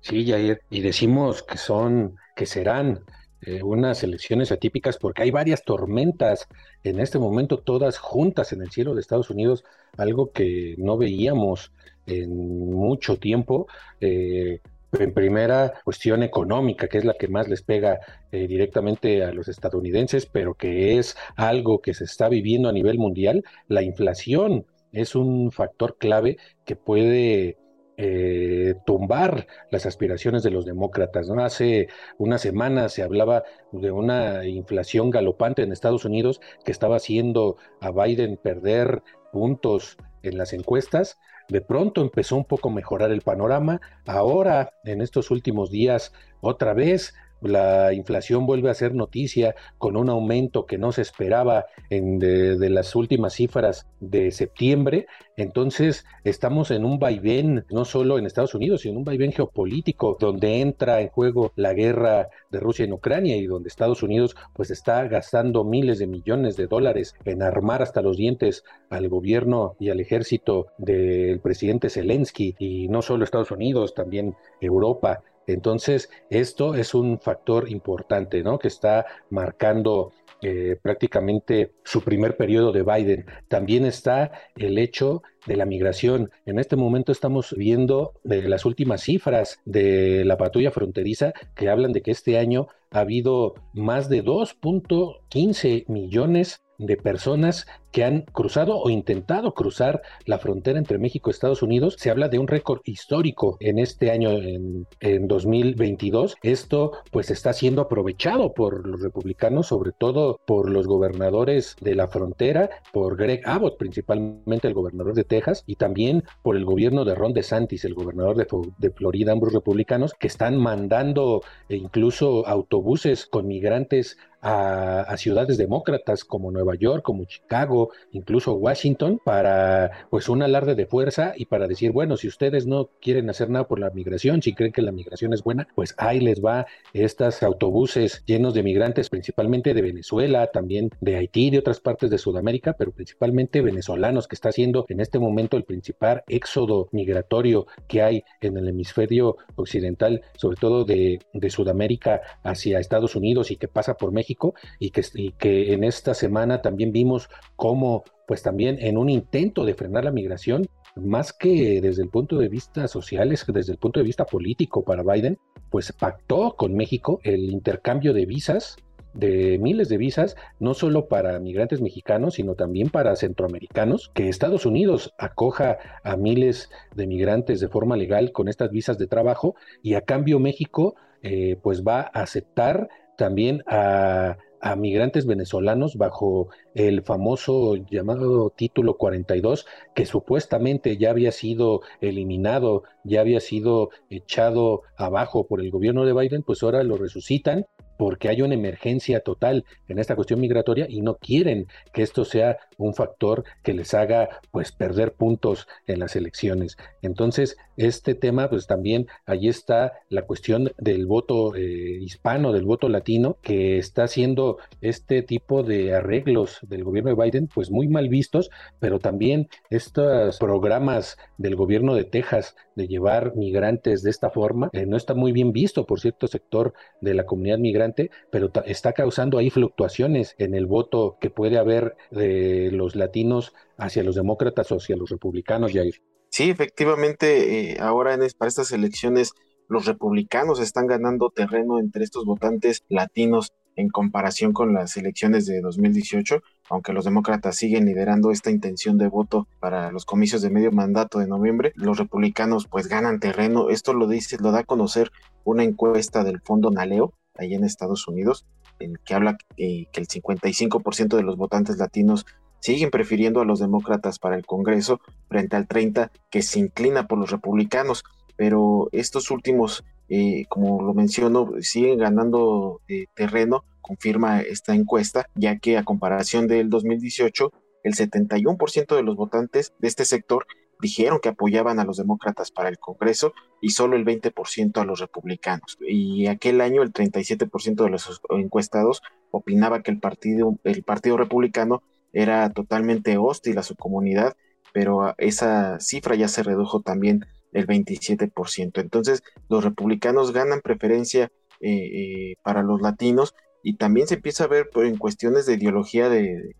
Sí, 0.00 0.26
Jair, 0.26 0.60
y 0.70 0.80
decimos 0.80 1.42
que 1.42 1.56
son, 1.56 2.16
que 2.36 2.46
serán 2.46 3.04
eh, 3.40 3.62
unas 3.62 4.02
elecciones 4.02 4.52
atípicas 4.52 4.96
porque 4.96 5.22
hay 5.22 5.30
varias 5.30 5.64
tormentas 5.64 6.48
en 6.82 7.00
este 7.00 7.18
momento 7.18 7.58
todas 7.58 7.98
juntas 7.98 8.52
en 8.52 8.62
el 8.62 8.70
cielo 8.70 8.94
de 8.94 9.00
Estados 9.00 9.30
Unidos, 9.30 9.64
algo 9.96 10.32
que 10.32 10.74
no 10.78 10.96
veíamos 10.96 11.72
en 12.06 12.70
mucho 12.70 13.18
tiempo. 13.18 13.66
Eh, 14.00 14.60
en 14.98 15.12
primera 15.12 15.74
cuestión 15.84 16.22
económica, 16.22 16.88
que 16.88 16.98
es 16.98 17.04
la 17.04 17.14
que 17.14 17.28
más 17.28 17.48
les 17.48 17.62
pega 17.62 17.98
eh, 18.32 18.46
directamente 18.46 19.24
a 19.24 19.32
los 19.32 19.48
estadounidenses, 19.48 20.26
pero 20.26 20.54
que 20.54 20.98
es 20.98 21.16
algo 21.36 21.80
que 21.80 21.94
se 21.94 22.04
está 22.04 22.28
viviendo 22.28 22.68
a 22.68 22.72
nivel 22.72 22.98
mundial, 22.98 23.44
la 23.68 23.82
inflación 23.82 24.66
es 24.92 25.14
un 25.14 25.50
factor 25.50 25.96
clave 25.98 26.38
que 26.64 26.76
puede 26.76 27.58
eh, 27.96 28.74
tumbar 28.86 29.46
las 29.70 29.86
aspiraciones 29.86 30.42
de 30.42 30.50
los 30.50 30.64
demócratas. 30.64 31.28
¿no? 31.28 31.44
Hace 31.44 31.88
una 32.18 32.38
semana 32.38 32.88
se 32.88 33.02
hablaba 33.02 33.44
de 33.72 33.90
una 33.90 34.46
inflación 34.46 35.10
galopante 35.10 35.62
en 35.62 35.72
Estados 35.72 36.04
Unidos 36.04 36.40
que 36.64 36.72
estaba 36.72 36.96
haciendo 36.96 37.56
a 37.80 37.92
Biden 37.92 38.36
perder 38.36 39.02
puntos 39.32 39.96
en 40.22 40.38
las 40.38 40.52
encuestas. 40.52 41.18
De 41.48 41.60
pronto 41.60 42.00
empezó 42.00 42.36
un 42.36 42.44
poco 42.44 42.70
a 42.70 42.72
mejorar 42.72 43.10
el 43.10 43.20
panorama. 43.20 43.80
Ahora, 44.06 44.72
en 44.84 45.02
estos 45.02 45.30
últimos 45.30 45.70
días, 45.70 46.12
otra 46.40 46.72
vez 46.74 47.14
la 47.44 47.92
inflación 47.92 48.46
vuelve 48.46 48.70
a 48.70 48.74
ser 48.74 48.94
noticia 48.94 49.54
con 49.78 49.96
un 49.96 50.08
aumento 50.08 50.66
que 50.66 50.78
no 50.78 50.92
se 50.92 51.02
esperaba 51.02 51.66
en 51.90 52.18
de, 52.18 52.70
las 52.70 52.96
últimas 52.96 53.34
cifras 53.34 53.86
de 54.00 54.30
septiembre. 54.30 55.06
Entonces 55.36 56.04
estamos 56.24 56.70
en 56.70 56.84
un 56.84 56.98
vaivén, 56.98 57.64
no 57.70 57.84
solo 57.84 58.18
en 58.18 58.26
Estados 58.26 58.54
Unidos, 58.54 58.82
sino 58.82 58.92
en 58.92 58.98
un 58.98 59.04
vaivén 59.04 59.32
geopolítico 59.32 60.16
donde 60.18 60.60
entra 60.60 61.00
en 61.00 61.08
juego 61.08 61.52
la 61.56 61.74
guerra 61.74 62.28
de 62.50 62.60
Rusia 62.60 62.84
en 62.84 62.92
Ucrania 62.92 63.36
y 63.36 63.46
donde 63.46 63.68
Estados 63.68 64.02
Unidos 64.02 64.36
pues 64.52 64.70
está 64.70 65.04
gastando 65.08 65.64
miles 65.64 65.98
de 65.98 66.06
millones 66.06 66.56
de 66.56 66.66
dólares 66.66 67.14
en 67.24 67.42
armar 67.42 67.82
hasta 67.82 68.02
los 68.02 68.16
dientes 68.16 68.64
al 68.90 69.08
gobierno 69.08 69.76
y 69.78 69.90
al 69.90 70.00
ejército 70.00 70.68
del 70.78 71.40
presidente 71.40 71.90
Zelensky 71.90 72.54
y 72.58 72.88
no 72.88 73.02
solo 73.02 73.24
Estados 73.24 73.50
Unidos, 73.50 73.94
también 73.94 74.34
Europa. 74.60 75.22
Entonces, 75.46 76.10
esto 76.30 76.74
es 76.74 76.94
un 76.94 77.18
factor 77.20 77.70
importante, 77.70 78.42
¿no? 78.42 78.58
Que 78.58 78.68
está 78.68 79.06
marcando 79.30 80.12
eh, 80.42 80.76
prácticamente 80.82 81.72
su 81.84 82.02
primer 82.02 82.36
periodo 82.36 82.72
de 82.72 82.82
Biden. 82.82 83.24
También 83.48 83.86
está 83.86 84.32
el 84.56 84.78
hecho 84.78 85.22
de 85.46 85.56
la 85.56 85.64
migración. 85.64 86.30
En 86.44 86.58
este 86.58 86.76
momento 86.76 87.12
estamos 87.12 87.54
viendo 87.56 88.12
las 88.24 88.64
últimas 88.64 89.02
cifras 89.02 89.60
de 89.64 90.24
la 90.24 90.36
patrulla 90.36 90.70
fronteriza 90.70 91.32
que 91.54 91.70
hablan 91.70 91.92
de 91.92 92.02
que 92.02 92.10
este 92.10 92.38
año 92.38 92.68
ha 92.90 93.00
habido 93.00 93.54
más 93.72 94.08
de 94.08 94.22
2.15 94.22 95.86
millones 95.88 96.63
de 96.78 96.96
personas 96.96 97.66
que 97.92 98.02
han 98.02 98.22
cruzado 98.22 98.78
o 98.78 98.90
intentado 98.90 99.54
cruzar 99.54 100.02
la 100.26 100.38
frontera 100.38 100.78
entre 100.78 100.98
México 100.98 101.30
y 101.30 101.32
Estados 101.32 101.62
Unidos. 101.62 101.94
Se 101.98 102.10
habla 102.10 102.28
de 102.28 102.40
un 102.40 102.48
récord 102.48 102.80
histórico 102.84 103.56
en 103.60 103.78
este 103.78 104.10
año, 104.10 104.30
en, 104.30 104.86
en 104.98 105.28
2022. 105.28 106.36
Esto 106.42 106.92
pues 107.12 107.30
está 107.30 107.52
siendo 107.52 107.82
aprovechado 107.82 108.52
por 108.52 108.86
los 108.86 109.00
republicanos, 109.00 109.68
sobre 109.68 109.92
todo 109.92 110.40
por 110.44 110.70
los 110.70 110.88
gobernadores 110.88 111.76
de 111.80 111.94
la 111.94 112.08
frontera, 112.08 112.68
por 112.92 113.16
Greg 113.16 113.42
Abbott, 113.44 113.78
principalmente 113.78 114.66
el 114.66 114.74
gobernador 114.74 115.14
de 115.14 115.24
Texas, 115.24 115.62
y 115.66 115.76
también 115.76 116.24
por 116.42 116.56
el 116.56 116.64
gobierno 116.64 117.04
de 117.04 117.14
Ron 117.14 117.32
DeSantis, 117.32 117.84
el 117.84 117.94
gobernador 117.94 118.36
de, 118.36 118.46
de 118.78 118.90
Florida, 118.90 119.30
ambos 119.30 119.52
republicanos, 119.52 120.14
que 120.14 120.26
están 120.26 120.56
mandando 120.56 121.42
e 121.68 121.76
incluso 121.76 122.46
autobuses 122.46 123.26
con 123.26 123.46
migrantes 123.46 124.16
a, 124.44 125.16
ciudades 125.16 125.56
demócratas 125.56 126.24
como 126.24 126.50
Nueva 126.50 126.74
York, 126.74 127.02
como 127.02 127.24
Chicago, 127.24 127.90
incluso 128.12 128.54
Washington, 128.54 129.20
para 129.24 130.06
pues 130.10 130.28
un 130.28 130.42
alarde 130.42 130.74
de 130.74 130.86
fuerza 130.86 131.32
y 131.36 131.46
para 131.46 131.66
decir, 131.66 131.92
bueno, 131.92 132.16
si 132.16 132.28
ustedes 132.28 132.66
no 132.66 132.90
quieren 133.00 133.30
hacer 133.30 133.48
nada 133.48 133.66
por 133.66 133.78
la 133.78 133.90
migración, 133.90 134.42
si 134.42 134.52
creen 134.52 134.72
que 134.72 134.82
la 134.82 134.92
migración 134.92 135.32
es 135.32 135.42
buena, 135.42 135.66
pues 135.74 135.94
ahí 135.96 136.20
les 136.20 136.44
va 136.44 136.66
estos 136.92 137.42
autobuses 137.42 138.22
llenos 138.26 138.54
de 138.54 138.62
migrantes, 138.62 139.08
principalmente 139.08 139.72
de 139.72 139.82
Venezuela, 139.82 140.48
también 140.48 140.90
de 141.00 141.16
Haití, 141.16 141.50
de 141.50 141.58
otras 141.58 141.80
partes 141.80 142.10
de 142.10 142.18
Sudamérica, 142.18 142.74
pero 142.74 142.92
principalmente 142.92 143.62
venezolanos, 143.62 144.28
que 144.28 144.34
está 144.34 144.52
siendo 144.52 144.84
en 144.88 145.00
este 145.00 145.18
momento 145.18 145.56
el 145.56 145.64
principal 145.64 146.22
éxodo 146.28 146.88
migratorio 146.92 147.66
que 147.88 148.02
hay 148.02 148.24
en 148.40 148.58
el 148.58 148.68
hemisferio 148.68 149.36
occidental, 149.56 150.22
sobre 150.36 150.56
todo 150.56 150.84
de, 150.84 151.20
de 151.32 151.50
Sudamérica 151.50 152.20
hacia 152.42 152.78
Estados 152.78 153.16
Unidos 153.16 153.50
y 153.50 153.56
que 153.56 153.68
pasa 153.68 153.96
por 153.96 154.12
México 154.12 154.33
y 154.78 154.90
que, 154.90 155.72
en 155.72 155.84
esta 155.84 156.14
semana 156.14 156.62
también 156.62 156.92
vimos 156.92 157.28
cómo, 157.56 158.04
pues 158.26 158.42
también 158.42 158.78
en 158.80 158.96
un 158.96 159.08
intento 159.08 159.64
de 159.64 159.74
frenar 159.74 160.04
la 160.04 160.10
migración, 160.10 160.66
más 160.96 161.32
que 161.32 161.80
desde 161.80 162.02
el 162.02 162.08
punto 162.08 162.38
de 162.38 162.48
vista 162.48 162.86
social, 162.86 163.32
es 163.32 163.44
desde 163.46 163.72
el 163.72 163.78
punto 163.78 164.00
de 164.00 164.06
vista 164.06 164.24
político 164.24 164.84
para 164.84 165.02
Biden, 165.02 165.38
pues 165.70 165.92
pactó 165.92 166.54
con 166.56 166.74
México 166.74 167.20
el 167.24 167.50
intercambio 167.50 168.12
de 168.12 168.26
visas 168.26 168.76
de 169.14 169.58
miles 169.58 169.88
de 169.88 169.96
visas, 169.96 170.36
no 170.58 170.74
solo 170.74 171.06
para 171.06 171.38
migrantes 171.38 171.80
mexicanos, 171.80 172.34
sino 172.34 172.54
también 172.54 172.90
para 172.90 173.16
centroamericanos, 173.16 174.10
que 174.12 174.28
Estados 174.28 174.66
Unidos 174.66 175.14
acoja 175.18 175.78
a 176.02 176.16
miles 176.16 176.68
de 176.94 177.06
migrantes 177.06 177.60
de 177.60 177.68
forma 177.68 177.96
legal 177.96 178.32
con 178.32 178.48
estas 178.48 178.70
visas 178.70 178.98
de 178.98 179.06
trabajo 179.06 179.54
y 179.82 179.94
a 179.94 180.02
cambio 180.02 180.40
México 180.40 180.96
eh, 181.22 181.56
pues 181.62 181.82
va 181.82 182.00
a 182.00 182.22
aceptar 182.22 182.88
también 183.16 183.62
a, 183.66 184.36
migrantes 184.78 185.26
venezolanos 185.26 185.96
bajo 185.96 186.48
el 186.74 187.02
famoso 187.02 187.76
llamado 187.76 188.48
título 188.48 188.96
42, 188.96 189.66
que 189.94 190.06
supuestamente 190.06 190.96
ya 190.96 191.10
había 191.10 191.32
sido 191.32 191.82
eliminado, 192.00 192.82
ya 193.04 193.20
había 193.20 193.40
sido 193.40 193.90
echado 194.08 194.80
abajo 194.96 195.46
por 195.46 195.60
el 195.60 195.70
gobierno 195.70 196.06
de 196.06 196.14
Biden, 196.14 196.42
pues 196.42 196.62
ahora 196.62 196.82
lo 196.82 196.96
resucitan 196.96 197.66
porque 197.96 198.28
hay 198.28 198.42
una 198.42 198.54
emergencia 198.54 199.20
total 199.20 199.64
en 199.88 199.98
esta 199.98 200.14
cuestión 200.14 200.40
migratoria 200.40 200.86
y 200.88 201.00
no 201.00 201.16
quieren 201.16 201.66
que 201.92 202.02
esto 202.02 202.24
sea 202.24 202.58
un 202.76 202.94
factor 202.94 203.44
que 203.62 203.74
les 203.74 203.94
haga 203.94 204.28
pues 204.50 204.72
perder 204.72 205.12
puntos 205.12 205.66
en 205.86 206.00
las 206.00 206.16
elecciones. 206.16 206.76
Entonces, 207.02 207.56
este 207.76 208.14
tema 208.14 208.48
pues 208.48 208.66
también 208.66 209.06
ahí 209.26 209.48
está 209.48 209.92
la 210.08 210.22
cuestión 210.22 210.72
del 210.78 211.06
voto 211.06 211.54
eh, 211.54 211.98
hispano, 212.00 212.52
del 212.52 212.64
voto 212.64 212.88
latino, 212.88 213.36
que 213.42 213.78
está 213.78 214.04
haciendo 214.04 214.58
este 214.80 215.22
tipo 215.22 215.62
de 215.62 215.94
arreglos 215.94 216.58
del 216.62 216.84
gobierno 216.84 217.14
de 217.14 217.22
Biden 217.22 217.48
pues 217.52 217.70
muy 217.70 217.88
mal 217.88 218.08
vistos, 218.08 218.50
pero 218.78 218.98
también 218.98 219.48
estos 219.70 220.38
programas 220.38 221.16
del 221.38 221.56
gobierno 221.56 221.94
de 221.94 222.04
Texas 222.04 222.56
de 222.76 222.88
llevar 222.88 223.36
migrantes 223.36 224.02
de 224.02 224.10
esta 224.10 224.30
forma 224.30 224.70
eh, 224.72 224.86
no 224.86 224.96
está 224.96 225.14
muy 225.14 225.32
bien 225.32 225.52
visto 225.52 225.86
por 225.86 226.00
cierto 226.00 226.26
sector 226.26 226.74
de 227.00 227.14
la 227.14 227.24
comunidad 227.24 227.58
migrante 227.58 227.83
pero 228.30 228.50
está 228.64 228.92
causando 228.92 229.38
ahí 229.38 229.50
fluctuaciones 229.50 230.34
en 230.38 230.54
el 230.54 230.66
voto 230.66 231.18
que 231.20 231.30
puede 231.30 231.58
haber 231.58 231.96
de 232.10 232.70
los 232.72 232.96
latinos 232.96 233.52
hacia 233.76 234.04
los 234.04 234.14
demócratas 234.14 234.70
o 234.72 234.76
hacia 234.76 234.96
los 234.96 235.10
republicanos, 235.10 235.72
Jair. 235.72 236.02
Sí, 236.30 236.50
efectivamente, 236.50 237.72
eh, 237.72 237.76
ahora 237.80 238.14
en, 238.14 238.20
para 238.38 238.48
estas 238.48 238.72
elecciones 238.72 239.32
los 239.68 239.86
republicanos 239.86 240.60
están 240.60 240.86
ganando 240.86 241.30
terreno 241.30 241.78
entre 241.78 242.04
estos 242.04 242.24
votantes 242.24 242.82
latinos 242.88 243.52
en 243.76 243.88
comparación 243.88 244.52
con 244.52 244.72
las 244.72 244.96
elecciones 244.96 245.46
de 245.46 245.60
2018, 245.60 246.40
aunque 246.70 246.92
los 246.92 247.04
demócratas 247.04 247.56
siguen 247.56 247.86
liderando 247.86 248.30
esta 248.30 248.50
intención 248.50 248.98
de 248.98 249.08
voto 249.08 249.48
para 249.60 249.90
los 249.90 250.04
comicios 250.04 250.42
de 250.42 250.50
medio 250.50 250.70
mandato 250.70 251.18
de 251.18 251.26
noviembre, 251.26 251.72
los 251.74 251.98
republicanos 251.98 252.66
pues 252.68 252.88
ganan 252.88 253.20
terreno. 253.20 253.70
Esto 253.70 253.92
lo 253.92 254.06
dice, 254.06 254.36
lo 254.38 254.52
da 254.52 254.60
a 254.60 254.64
conocer 254.64 255.10
una 255.44 255.64
encuesta 255.64 256.24
del 256.24 256.40
Fondo 256.40 256.70
Naleo, 256.70 257.14
ahí 257.36 257.54
en 257.54 257.64
Estados 257.64 258.06
Unidos, 258.08 258.46
en 258.78 258.96
que 259.04 259.14
habla 259.14 259.36
que 259.56 259.88
el 259.94 260.08
55% 260.08 261.16
de 261.16 261.22
los 261.22 261.36
votantes 261.36 261.78
latinos 261.78 262.26
siguen 262.60 262.90
prefiriendo 262.90 263.40
a 263.40 263.44
los 263.44 263.60
demócratas 263.60 264.18
para 264.18 264.36
el 264.36 264.46
Congreso 264.46 265.00
frente 265.28 265.54
al 265.54 265.68
30% 265.68 266.10
que 266.30 266.40
se 266.40 266.60
inclina 266.60 267.06
por 267.06 267.18
los 267.18 267.30
republicanos. 267.30 268.04
Pero 268.36 268.88
estos 268.92 269.30
últimos, 269.30 269.84
eh, 270.08 270.46
como 270.48 270.82
lo 270.82 270.94
menciono, 270.94 271.50
siguen 271.60 271.98
ganando 271.98 272.80
eh, 272.88 273.04
terreno, 273.14 273.64
confirma 273.82 274.40
esta 274.40 274.74
encuesta, 274.74 275.28
ya 275.34 275.58
que 275.58 275.76
a 275.76 275.84
comparación 275.84 276.48
del 276.48 276.70
2018, 276.70 277.52
el 277.82 277.94
71% 277.94 278.96
de 278.96 279.02
los 279.02 279.14
votantes 279.14 279.74
de 279.78 279.88
este 279.88 280.06
sector 280.06 280.46
dijeron 280.80 281.18
que 281.22 281.30
apoyaban 281.30 281.78
a 281.78 281.84
los 281.84 281.96
demócratas 281.96 282.50
para 282.50 282.68
el 282.68 282.78
Congreso 282.78 283.32
y 283.60 283.70
solo 283.70 283.96
el 283.96 284.04
20% 284.04 284.80
a 284.80 284.84
los 284.84 285.00
republicanos. 285.00 285.78
Y 285.80 286.26
aquel 286.26 286.60
año 286.60 286.82
el 286.82 286.92
37% 286.92 287.84
de 287.84 287.90
los 287.90 288.20
encuestados 288.30 289.02
opinaba 289.30 289.82
que 289.82 289.90
el 289.90 290.00
partido, 290.00 290.58
el 290.64 290.82
partido 290.82 291.16
republicano 291.16 291.82
era 292.12 292.50
totalmente 292.50 293.16
hostil 293.18 293.58
a 293.58 293.62
su 293.62 293.74
comunidad, 293.76 294.36
pero 294.72 295.14
esa 295.18 295.80
cifra 295.80 296.14
ya 296.14 296.28
se 296.28 296.42
redujo 296.42 296.80
también 296.80 297.26
el 297.52 297.66
27%. 297.66 298.80
Entonces, 298.80 299.22
los 299.48 299.64
republicanos 299.64 300.32
ganan 300.32 300.60
preferencia 300.60 301.30
eh, 301.60 301.70
eh, 301.70 302.34
para 302.42 302.62
los 302.62 302.82
latinos 302.82 303.34
y 303.62 303.76
también 303.76 304.06
se 304.06 304.16
empieza 304.16 304.44
a 304.44 304.48
ver 304.48 304.68
pues, 304.72 304.88
en 304.88 304.98
cuestiones 304.98 305.46
de 305.46 305.54
ideología 305.54 306.08
de, 306.08 306.54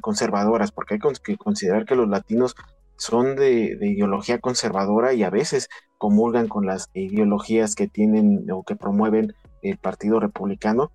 conservadoras, 0.00 0.72
porque 0.72 0.94
hay 0.94 1.00
que 1.22 1.36
considerar 1.38 1.86
que 1.86 1.94
los 1.94 2.08
latinos 2.08 2.54
son 2.98 3.36
de, 3.36 3.78
ideología 3.80 4.38
conservadora 4.38 5.14
y 5.14 5.22
a 5.22 5.30
veces 5.30 5.68
comulgan 5.96 6.48
con 6.48 6.66
las 6.66 6.90
ideologías 6.94 7.74
que 7.74 7.88
tienen 7.88 8.50
o 8.50 8.62
que 8.62 8.76
promueven 8.76 9.34
el 9.62 9.78
Partido 9.78 10.20
Republicano. 10.20 10.90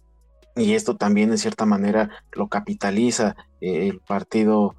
Y 0.56 0.74
esto 0.74 0.96
también 0.96 1.32
en 1.32 1.40
cierta 1.40 1.66
manera 1.66 2.12
lo 2.34 2.48
capitaliza 2.48 3.36
eh, 3.60 3.88
el 3.88 4.00
Partido 4.00 4.76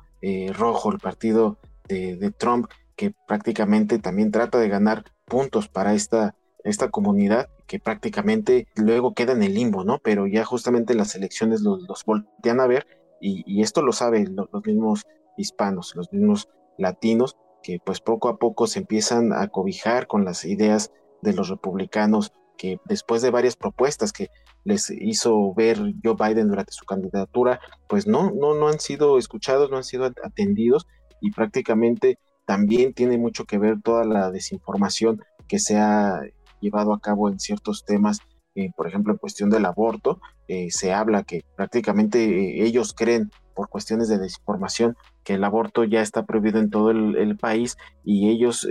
Rojo, 0.56 0.90
el 0.90 1.00
Partido 1.00 1.58
de 1.86 2.32
Trump, 2.38 2.70
que 2.96 3.12
prácticamente 3.26 3.98
también 3.98 4.30
trata 4.30 4.58
de 4.58 4.70
ganar 4.70 5.04
puntos 5.26 5.68
para 5.68 5.92
esta, 5.92 6.34
esta 6.64 6.90
comunidad 6.90 7.48
que 7.66 7.78
prácticamente 7.78 8.66
luego 8.74 9.14
queda 9.14 9.32
en 9.32 9.42
el 9.42 9.54
limbo, 9.54 9.84
¿no? 9.84 9.98
Pero 9.98 10.26
ya 10.26 10.44
justamente 10.44 10.94
las 10.94 11.14
elecciones 11.14 11.60
los, 11.60 12.04
voltean 12.04 12.60
a 12.60 12.66
ver 12.66 12.86
y, 13.20 13.62
esto 13.62 13.80
lo 13.80 13.92
saben 13.92 14.36
los, 14.36 14.48
mismos 14.66 15.06
hispanos, 15.38 15.94
los 15.96 16.12
mismos 16.12 16.48
latinos, 16.78 17.36
que 17.62 17.78
pues 17.84 18.00
poco 18.00 18.28
a 18.28 18.36
poco 18.36 18.66
se 18.66 18.80
empiezan 18.80 19.32
a 19.32 19.48
cobijar 19.48 20.06
con 20.06 20.24
las 20.24 20.44
ideas 20.44 20.92
de 21.22 21.32
los 21.32 21.48
republicanos 21.48 22.32
que 22.56 22.78
después 22.84 23.22
de 23.22 23.30
varias 23.30 23.56
propuestas 23.56 24.12
que 24.12 24.28
les 24.64 24.90
hizo 24.90 25.52
ver 25.54 25.78
Joe 26.02 26.14
Biden 26.18 26.48
durante 26.48 26.72
su 26.72 26.84
candidatura, 26.84 27.60
pues 27.88 28.06
no, 28.06 28.30
no, 28.30 28.54
no 28.54 28.68
han 28.68 28.80
sido 28.80 29.18
escuchados, 29.18 29.70
no 29.70 29.76
han 29.76 29.84
sido 29.84 30.04
atendidos 30.22 30.86
y 31.20 31.30
prácticamente 31.30 32.18
también 32.46 32.92
tiene 32.92 33.18
mucho 33.18 33.44
que 33.44 33.58
ver 33.58 33.80
toda 33.82 34.04
la 34.04 34.30
desinformación 34.30 35.22
que 35.48 35.58
se 35.58 35.78
ha 35.78 36.20
llevado 36.60 36.92
a 36.92 37.00
cabo 37.00 37.28
en 37.28 37.40
ciertos 37.40 37.84
temas, 37.84 38.20
eh, 38.54 38.70
por 38.76 38.86
ejemplo, 38.86 39.12
en 39.12 39.18
cuestión 39.18 39.50
del 39.50 39.66
aborto, 39.66 40.20
eh, 40.48 40.68
se 40.70 40.92
habla 40.92 41.24
que 41.24 41.44
prácticamente 41.56 42.24
eh, 42.24 42.64
ellos 42.64 42.94
creen 42.94 43.30
por 43.54 43.68
cuestiones 43.68 44.08
de 44.08 44.18
desinformación 44.18 44.96
que 45.24 45.34
el 45.34 45.44
aborto 45.44 45.84
ya 45.84 46.02
está 46.02 46.24
prohibido 46.24 46.60
en 46.60 46.70
todo 46.70 46.90
el, 46.90 47.36
país 47.36 47.76
y 48.04 48.30
ellos 48.30 48.68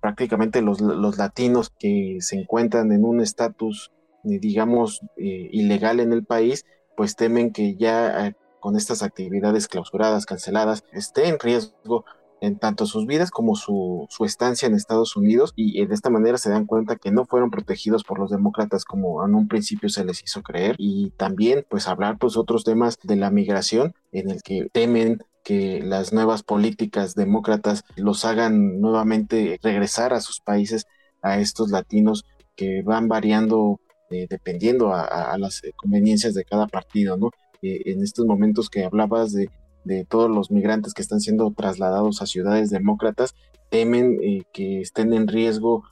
prácticamente 0.00 0.62
los, 0.62 0.80
los, 0.80 1.18
latinos 1.18 1.72
que 1.76 2.18
se 2.20 2.36
encuentran 2.38 2.92
en 2.92 3.04
un 3.04 3.20
estatus 3.20 3.90
digamos 4.22 5.00
ilegal 5.16 5.98
en 5.98 6.12
el 6.12 6.24
país 6.24 6.64
pues 6.96 7.16
temen 7.16 7.52
que 7.52 7.74
ya 7.74 8.34
con 8.60 8.76
estas 8.76 9.04
actividades 9.04 9.68
clausuradas, 9.68 10.26
canceladas, 10.26 10.82
esté 10.92 11.28
en 11.28 11.38
riesgo 11.38 12.04
en 12.40 12.58
tanto 12.58 12.84
sus 12.86 13.06
vidas 13.06 13.30
como 13.30 13.54
su, 13.54 14.08
estancia 14.24 14.66
en 14.66 14.74
Estados 14.74 15.16
Unidos 15.16 15.52
y 15.54 15.86
de 15.86 15.94
esta 15.94 16.10
manera 16.10 16.36
se 16.36 16.50
dan 16.50 16.66
cuenta 16.66 16.96
que 16.96 17.12
no 17.12 17.24
fueron 17.24 17.50
protegidos 17.50 18.02
por 18.02 18.18
los 18.18 18.30
demócratas 18.30 18.84
como 18.84 19.24
en 19.24 19.36
un 19.36 19.46
principio 19.46 19.88
se 19.88 20.04
les 20.04 20.22
hizo 20.22 20.42
creer 20.42 20.74
y 20.78 21.10
también 21.10 21.64
pues 21.68 21.86
hablar 21.86 22.18
pues 22.18 22.36
otros 22.36 22.64
temas 22.64 22.98
de 23.02 23.14
la 23.14 23.30
migración 23.30 23.94
en 24.10 24.30
el 24.30 24.42
que 24.42 24.68
temen 24.72 25.22
que 25.46 25.80
las 25.80 26.12
nuevas 26.12 26.42
políticas 26.42 27.14
demócratas 27.14 27.84
los 27.94 28.24
hagan 28.24 28.80
nuevamente 28.80 29.60
regresar 29.62 30.12
a 30.12 30.20
sus 30.20 30.40
países 30.40 30.86
a 31.22 31.38
estos 31.38 31.70
latinos 31.70 32.24
que 32.56 32.82
van 32.82 33.06
variando 33.06 33.78
eh, 34.10 34.26
dependiendo 34.28 34.92
a, 34.92 35.38
las 35.38 35.62
conveniencias 35.76 36.34
de 36.34 36.44
cada 36.44 36.66
partido, 36.66 37.16
¿no? 37.16 37.30
Eh, 37.62 37.80
en 37.92 38.02
estos 38.02 38.26
momentos 38.26 38.68
que 38.68 38.84
hablabas 38.84 39.32
de 39.32 39.48
de 39.84 40.04
todos 40.04 40.28
los 40.28 40.50
migrantes 40.50 40.94
que 40.94 41.02
están 41.02 41.20
siendo 41.20 41.48
trasladados 41.52 42.20
a 42.20 42.26
ciudades 42.26 42.70
demócratas, 42.70 43.36
temen 43.70 44.18
eh, 44.20 44.42
que 44.52 44.80
estén 44.80 45.12
en 45.12 45.28
riesgo 45.28 45.84